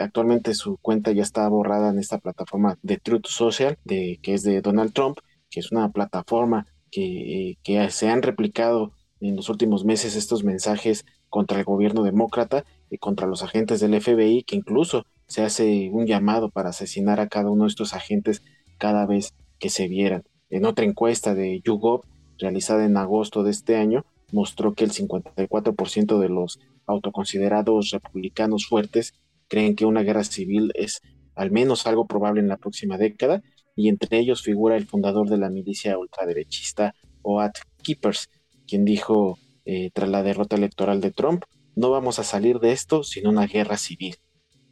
actualmente 0.00 0.54
su 0.54 0.76
cuenta 0.78 1.12
ya 1.12 1.22
está 1.22 1.48
borrada 1.48 1.90
en 1.90 1.98
esta 1.98 2.18
plataforma 2.18 2.78
de 2.82 2.98
Truth 2.98 3.26
Social, 3.26 3.78
de, 3.84 4.18
que 4.22 4.34
es 4.34 4.42
de 4.42 4.60
Donald 4.60 4.92
Trump, 4.92 5.18
que 5.50 5.60
es 5.60 5.72
una 5.72 5.90
plataforma 5.90 6.66
que, 6.90 7.58
que 7.62 7.90
se 7.90 8.08
han 8.08 8.22
replicado 8.22 8.92
en 9.20 9.36
los 9.36 9.48
últimos 9.48 9.84
meses 9.84 10.16
estos 10.16 10.44
mensajes 10.44 11.04
contra 11.28 11.58
el 11.58 11.64
gobierno 11.64 12.02
demócrata 12.02 12.64
y 12.90 12.98
contra 12.98 13.26
los 13.26 13.42
agentes 13.42 13.80
del 13.80 14.00
FBI, 14.00 14.44
que 14.44 14.56
incluso 14.56 15.06
se 15.26 15.42
hace 15.42 15.90
un 15.92 16.06
llamado 16.06 16.50
para 16.50 16.70
asesinar 16.70 17.20
a 17.20 17.28
cada 17.28 17.50
uno 17.50 17.64
de 17.64 17.68
estos 17.68 17.94
agentes 17.94 18.42
cada 18.78 19.06
vez 19.06 19.34
que 19.58 19.70
se 19.70 19.88
vieran. 19.88 20.24
En 20.50 20.66
otra 20.66 20.84
encuesta 20.84 21.34
de 21.34 21.60
YouGov, 21.64 22.02
realizada 22.38 22.84
en 22.84 22.96
agosto 22.96 23.42
de 23.42 23.50
este 23.50 23.76
año, 23.76 24.04
mostró 24.30 24.74
que 24.74 24.84
el 24.84 24.92
54% 24.92 26.18
de 26.18 26.28
los 26.28 26.60
autoconsiderados 26.86 27.90
republicanos 27.90 28.66
fuertes 28.66 29.14
creen 29.48 29.76
que 29.76 29.86
una 29.86 30.02
guerra 30.02 30.24
civil 30.24 30.72
es 30.74 31.00
al 31.34 31.50
menos 31.50 31.86
algo 31.86 32.06
probable 32.06 32.40
en 32.40 32.48
la 32.48 32.56
próxima 32.56 32.98
década, 32.98 33.42
y 33.76 33.88
entre 33.88 34.18
ellos 34.18 34.42
figura 34.42 34.76
el 34.76 34.86
fundador 34.86 35.28
de 35.28 35.36
la 35.36 35.50
milicia 35.50 35.98
ultraderechista 35.98 36.94
Oath 37.22 37.58
Keepers, 37.82 38.28
quien 38.66 38.84
dijo 38.84 39.38
eh, 39.64 39.90
tras 39.92 40.08
la 40.08 40.22
derrota 40.22 40.56
electoral 40.56 41.00
de 41.00 41.10
Trump, 41.10 41.44
no 41.74 41.90
vamos 41.90 42.18
a 42.18 42.24
salir 42.24 42.60
de 42.60 42.72
esto 42.72 43.02
sin 43.02 43.26
una 43.26 43.46
guerra 43.46 43.76
civil. 43.76 44.16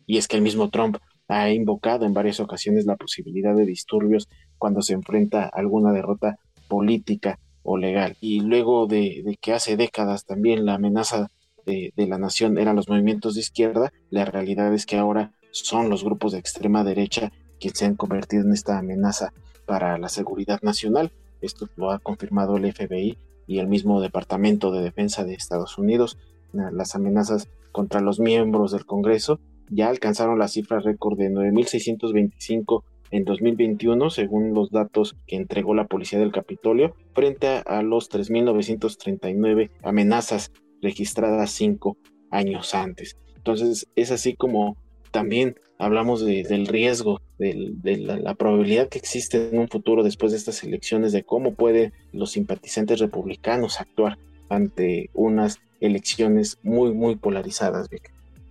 Y 0.07 0.19
es 0.19 0.29
que 0.29 0.37
el 0.37 0.43
mismo 0.43 0.71
Trump 0.71 0.99
ha 1.29 1.51
invocado 1.51 2.05
en 2.05 2.15
varias 2.15 2.41
ocasiones 2.41 2.87
la 2.87 2.97
posibilidad 2.97 3.57
de 3.57 3.67
disturbios 3.67 4.29
cuando 4.59 4.83
se 4.83 4.93
enfrenta 4.93 5.45
a 5.45 5.49
alguna 5.49 5.93
derrota 5.93 6.37
política 6.69 7.41
o 7.63 7.77
legal. 7.77 8.17
Y 8.21 8.41
luego 8.41 8.87
de 8.87 9.37
que 9.41 9.53
hace 9.53 9.77
décadas 9.77 10.27
también 10.27 10.65
la 10.65 10.75
amenaza 10.75 11.29
de, 11.67 11.93
la 11.97 12.19
nación 12.19 12.59
eran 12.59 12.77
los 12.77 12.89
movimientos 12.89 13.35
de 13.35 13.41
izquierda, 13.41 13.93
la 14.11 14.25
realidad 14.25 14.73
es 14.75 14.87
que 14.87 14.97
ahora 14.97 15.33
son 15.51 15.89
los 15.89 16.05
grupos 16.05 16.33
de 16.33 16.39
extrema 16.39 16.85
derecha 16.85 17.33
quienes 17.61 17.79
se 17.79 17.85
han 17.85 17.95
convertido 17.95 18.43
en 18.43 18.53
esta 18.53 18.79
amenaza 18.79 19.33
para 19.67 19.97
la 19.99 20.09
seguridad 20.09 20.61
nacional. 20.63 21.13
Esto 21.41 21.69
lo 21.77 21.93
ha 21.93 21.99
confirmado 21.99 22.57
el 22.57 22.73
FBI 22.73 23.19
y 23.47 23.59
el 23.59 23.69
mismo 23.69 24.01
Departamento 24.01 24.73
de 24.73 24.83
Defensa 24.83 25.25
de 25.25 25.35
Estados 25.35 25.79
Unidos. 25.79 26.19
Las 26.53 26.95
amenazas 26.95 27.49
contra 27.71 28.01
los 28.01 28.21
miembros 28.21 28.73
del 28.73 28.85
Congreso 28.85 29.41
ya 29.71 29.89
alcanzaron 29.89 30.39
la 30.39 30.49
cifra 30.49 30.81
récord 30.81 31.19
de 31.19 31.31
9.625 31.31 32.83
en 33.13 33.25
2021, 33.25 34.11
según 34.11 34.55
los 34.55 34.71
datos 34.71 35.17
que 35.27 35.37
entregó 35.37 35.75
la 35.75 35.87
Policía 35.87 36.19
del 36.19 36.33
Capitolio, 36.33 36.95
frente 37.15 37.47
a, 37.47 37.83
los 37.83 38.11
3.939 38.11 39.71
amenazas 39.83 40.51
registradas 40.83 41.51
cinco 41.53 41.97
años 42.31 42.75
antes. 42.75 43.17
Entonces 43.37 43.87
es 43.97 44.11
así 44.11 44.35
como 44.35 44.77
también 45.11 45.57
hablamos 45.79 46.25
del 46.25 46.67
riesgo, 46.67 47.21
de 47.39 47.97
la, 47.99 48.35
probabilidad 48.35 48.89
que 48.89 48.99
existe 48.99 49.51
en 49.51 49.59
un 49.59 49.69
futuro 49.69 50.03
después 50.05 50.33
de 50.33 50.39
estas 50.39 50.63
elecciones, 50.63 51.13
de 51.13 51.25
cómo 51.25 51.55
pueden 51.55 51.93
los 52.13 52.33
simpatizantes 52.33 53.01
republicanos 53.01 53.81
actuar 53.81 54.17
ante 54.49 55.11
unas 55.13 55.61
elecciones 55.81 56.59
muy, 56.63 56.93
muy 56.93 57.17
polarizadas. 57.17 57.89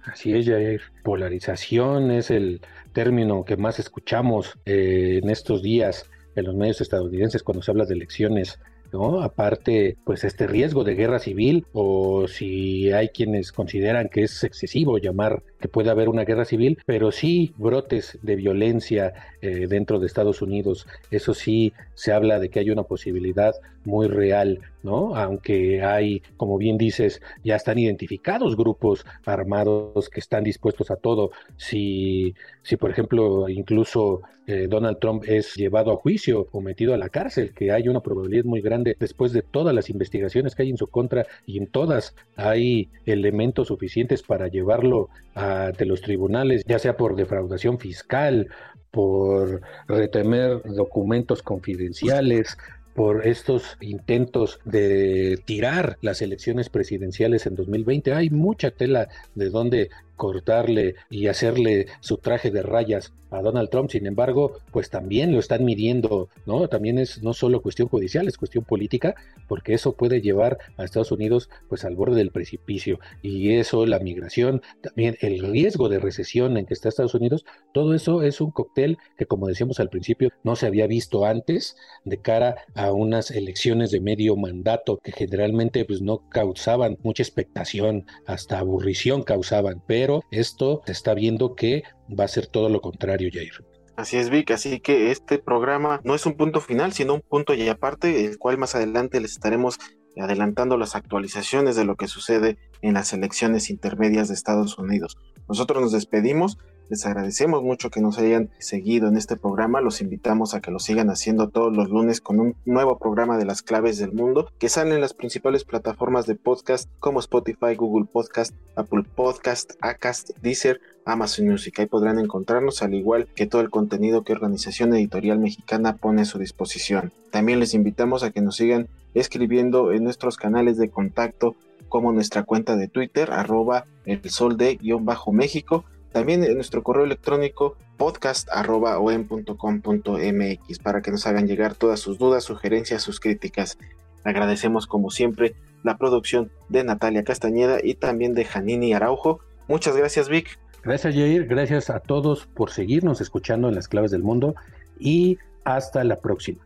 Así 0.04 0.34
es, 0.34 0.46
Jair. 0.46 0.82
Polarización 1.04 2.12
es 2.12 2.32
el 2.32 2.62
término 2.92 3.46
que 3.46 3.56
más 3.56 3.80
escuchamos 3.80 4.58
eh, 4.66 5.20
en 5.24 5.30
estos 5.30 5.62
días 5.62 6.10
en 6.36 6.46
los 6.46 6.56
medios 6.56 6.82
estadounidenses 6.82 7.44
cuando 7.44 7.62
se 7.62 7.72
habla 7.72 7.86
de 7.86 7.94
elecciones 7.94 8.60
¿no? 8.92 9.22
Aparte, 9.22 9.98
pues 10.04 10.24
este 10.24 10.48
riesgo 10.48 10.84
de 10.84 10.96
guerra 10.96 11.20
civil 11.20 11.66
o 11.74 12.28
si 12.28 12.92
hay 12.92 13.10
quienes 13.10 13.52
consideran 13.52 14.10
que 14.10 14.24
es 14.24 14.44
excesivo 14.44 14.98
llamar 14.98 15.44
que 15.60 15.68
puede 15.68 15.92
haber 15.92 16.10
una 16.10 16.26
guerra 16.26 16.46
civil, 16.46 16.80
pero 16.86 17.12
sí 17.12 17.54
brotes 17.58 18.18
de 18.22 18.36
violencia 18.36 19.14
eh, 19.42 19.68
dentro 19.68 20.00
de 20.00 20.08
Estados 20.08 20.42
Unidos. 20.42 20.88
Eso 21.12 21.34
sí 21.34 21.74
se 21.94 22.12
habla 22.12 22.40
de 22.40 22.50
que 22.50 22.60
hay 22.60 22.72
una 22.72 22.84
posibilidad 22.84 23.54
muy 23.86 24.08
real, 24.08 24.60
¿no? 24.84 25.16
Aunque 25.16 25.84
hay, 25.84 26.22
como 26.38 26.58
bien 26.58 26.78
dices, 26.78 27.22
ya 27.44 27.56
están 27.56 27.80
identificados 27.80 28.56
grupos 28.56 29.06
armados 29.26 30.10
que 30.10 30.20
están 30.20 30.44
dispuestos 30.44 30.92
a 30.92 30.96
todo. 30.96 31.32
Si, 31.58 32.36
si 32.64 32.78
por 32.78 32.92
ejemplo, 32.92 33.50
incluso 33.50 34.22
eh, 34.48 34.68
Donald 34.68 35.00
Trump 35.00 35.24
es 35.28 35.56
llevado 35.56 35.92
a 35.92 35.98
juicio 35.98 36.48
o 36.52 36.62
metido 36.62 36.94
a 36.94 36.98
la 36.98 37.10
cárcel, 37.10 37.54
que 37.54 37.72
hay 37.72 37.88
una 37.88 38.02
probabilidad 38.02 38.46
muy 38.46 38.62
grande 38.62 38.81
después 38.84 39.34
de 39.34 39.42
todas 39.42 39.74
las 39.74 39.90
investigaciones 39.90 40.56
que 40.56 40.64
hay 40.64 40.70
en 40.70 40.78
su 40.78 40.88
contra 40.88 41.26
y 41.46 41.58
en 41.58 41.68
todas 41.68 42.16
hay 42.36 42.90
elementos 43.06 43.68
suficientes 43.68 44.24
para 44.24 44.48
llevarlo 44.48 45.10
ante 45.36 45.86
los 45.86 46.02
tribunales, 46.02 46.64
ya 46.66 46.80
sea 46.80 46.98
por 46.98 47.16
defraudación 47.16 47.80
fiscal, 47.80 48.48
por 48.92 49.62
retener 49.88 50.62
documentos 50.64 51.42
confidenciales, 51.42 52.58
por 52.94 53.26
estos 53.26 53.78
intentos 53.80 54.60
de 54.66 55.40
tirar 55.46 55.98
las 56.02 56.22
elecciones 56.22 56.70
presidenciales 56.70 57.46
en 57.46 57.56
2020. 57.56 58.14
Hay 58.14 58.30
mucha 58.30 58.72
tela 58.72 59.08
de 59.34 59.50
donde 59.50 59.90
cortarle 60.22 60.94
y 61.10 61.26
hacerle 61.26 61.88
su 62.00 62.18
traje 62.18 62.52
de 62.52 62.62
rayas 62.62 63.12
a 63.32 63.42
Donald 63.42 63.70
Trump. 63.70 63.90
Sin 63.90 64.06
embargo, 64.06 64.60
pues 64.72 64.92
también 64.92 65.32
lo 65.32 65.40
están 65.40 65.66
midiendo, 65.66 66.30
¿no? 66.46 66.68
También 66.68 67.00
es 67.00 67.24
no 67.24 67.34
solo 67.34 67.64
cuestión 67.64 67.88
judicial, 67.88 68.28
es 68.28 68.38
cuestión 68.38 68.64
política, 68.64 69.16
porque 69.48 69.74
eso 69.74 69.94
puede 69.94 70.22
llevar 70.22 70.60
a 70.78 70.84
Estados 70.84 71.12
Unidos 71.12 71.50
pues 71.70 71.86
al 71.86 71.96
borde 71.96 72.18
del 72.18 72.30
precipicio. 72.30 73.00
Y 73.24 73.56
eso, 73.56 73.88
la 73.88 73.98
migración, 74.00 74.62
también 74.82 75.18
el 75.22 75.40
riesgo 75.40 75.90
de 75.90 75.98
recesión 75.98 76.58
en 76.58 76.68
que 76.68 76.76
está 76.76 76.90
Estados 76.90 77.16
Unidos, 77.16 77.46
todo 77.74 77.96
eso 77.96 78.22
es 78.22 78.42
un 78.42 78.52
cóctel 78.52 79.00
que, 79.18 79.26
como 79.26 79.48
decíamos 79.48 79.80
al 79.80 79.90
principio, 79.90 80.30
no 80.44 80.56
se 80.56 80.68
había 80.68 80.86
visto 80.86 81.26
antes 81.26 81.76
de 82.04 82.18
cara 82.18 82.58
a 82.76 82.92
unas 82.92 83.32
elecciones 83.32 83.90
de 83.90 84.02
medio 84.02 84.36
mandato 84.36 84.98
que 84.98 85.14
generalmente 85.14 85.86
pues 85.86 86.02
no 86.02 86.30
causaban 86.30 86.98
mucha 87.02 87.24
expectación, 87.24 88.06
hasta 88.28 88.60
aburrición 88.60 89.24
causaban, 89.24 89.82
pero 89.88 90.11
esto 90.32 90.82
se 90.86 90.92
está 90.92 91.14
viendo 91.14 91.56
que 91.56 91.84
va 92.08 92.26
a 92.26 92.28
ser 92.28 92.48
todo 92.48 92.70
lo 92.70 92.82
contrario, 92.82 93.30
Jair. 93.32 93.54
Así 93.96 94.18
es, 94.18 94.30
Vic. 94.30 94.52
Así 94.52 94.80
que 94.80 95.12
este 95.12 95.38
programa 95.38 96.02
no 96.04 96.16
es 96.16 96.26
un 96.26 96.36
punto 96.36 96.62
final, 96.62 96.94
sino 96.94 97.14
un 97.14 97.22
punto 97.22 97.54
y 97.54 97.68
aparte, 97.70 98.26
el 98.26 98.38
cual 98.38 98.58
más 98.58 98.76
adelante 98.76 99.20
les 99.20 99.32
estaremos 99.32 99.78
adelantando 100.18 100.78
las 100.78 100.96
actualizaciones 100.96 101.76
de 101.76 101.86
lo 101.86 101.96
que 101.96 102.08
sucede 102.08 102.58
en 102.82 102.96
las 102.96 103.14
elecciones 103.14 103.70
intermedias 103.70 104.28
de 104.28 104.34
Estados 104.34 104.78
Unidos. 104.78 105.18
Nosotros 105.48 105.82
nos 105.82 105.92
despedimos, 105.92 106.58
les 106.90 107.06
agradecemos 107.06 107.64
mucho 107.64 107.90
que 107.90 108.02
nos 108.02 108.18
hayan 108.18 108.50
seguido 108.60 109.08
en 109.08 109.18
este 109.18 109.38
programa. 109.38 109.82
Los 109.82 110.02
invitamos 110.02 110.54
a 110.54 110.62
que 110.62 110.72
lo 110.72 110.80
sigan 110.80 111.10
haciendo 111.10 111.50
todos 111.50 111.76
los 111.76 111.90
lunes 111.90 112.22
con 112.22 112.40
un 112.40 112.56
nuevo 112.66 112.98
programa 112.98 113.38
de 113.38 113.46
las 113.46 113.62
claves 113.62 113.98
del 113.98 114.12
mundo 114.12 114.50
que 114.60 114.70
sale 114.70 114.96
en 114.96 115.02
las 115.02 115.14
principales 115.14 115.64
plataformas 115.64 116.26
de 116.26 116.36
podcast 116.36 116.90
como 117.00 117.20
Spotify, 117.20 117.76
Google 117.76 118.08
Podcast, 118.12 118.54
Apple 118.76 119.04
Podcast, 119.16 119.74
Acast, 119.82 120.32
Deezer, 120.42 120.82
Amazon 121.06 121.48
Music. 121.48 121.80
Ahí 121.80 121.86
podrán 121.86 122.20
encontrarnos 122.20 122.82
al 122.82 122.94
igual 122.94 123.28
que 123.36 123.48
todo 123.48 123.62
el 123.62 123.70
contenido 123.70 124.24
que 124.24 124.34
Organización 124.34 124.94
Editorial 124.94 125.40
Mexicana 125.40 125.96
pone 125.96 126.24
a 126.24 126.26
su 126.26 126.40
disposición. 126.40 127.14
También 127.32 127.60
les 127.60 127.74
invitamos 127.74 128.24
a 128.24 128.32
que 128.32 128.42
nos 128.42 128.58
sigan 128.58 128.90
escribiendo 129.14 129.92
en 129.92 130.04
nuestros 130.04 130.38
canales 130.38 130.78
de 130.78 130.90
contacto 130.90 131.56
como 131.90 132.14
nuestra 132.14 132.44
cuenta 132.44 132.76
de 132.78 132.88
Twitter, 132.88 133.32
arroba 133.32 133.86
el 134.06 134.30
sol 134.30 134.56
de 134.58 134.76
guion 134.76 135.06
bajo 135.06 135.34
México 135.34 135.84
también 136.12 136.44
en 136.44 136.56
nuestro 136.56 136.84
correo 136.84 137.06
electrónico 137.06 137.78
podcast.om.com.mx 137.98 140.80
para 140.80 141.02
que 141.02 141.12
nos 141.12 141.28
hagan 141.28 141.48
llegar 141.48 141.76
todas 141.76 142.00
sus 142.00 142.18
dudas, 142.18 142.44
sugerencias, 142.44 143.02
sus 143.02 143.20
críticas. 143.20 143.78
Agradecemos 144.24 144.88
como 144.88 145.10
siempre 145.10 145.56
la 145.84 145.98
producción 145.98 146.52
de 146.70 146.84
Natalia 146.84 147.24
Castañeda 147.24 147.80
y 147.84 147.96
también 147.96 148.34
de 148.34 148.46
Janini 148.46 148.94
Araujo. 148.94 149.40
Muchas 149.68 149.96
gracias 149.96 150.30
Vic. 150.30 150.60
Gracias 150.84 151.14
Jair, 151.14 151.48
gracias 151.48 151.90
a 151.90 152.00
todos 152.00 152.48
por 152.48 152.72
seguirnos 152.72 153.22
escuchando 153.22 153.70
en 153.70 153.76
las 153.76 153.88
claves 153.88 154.12
del 154.12 154.24
mundo 154.24 154.56
y 155.00 155.38
hasta 155.64 156.04
la 156.04 156.20
próxima. 156.20 156.66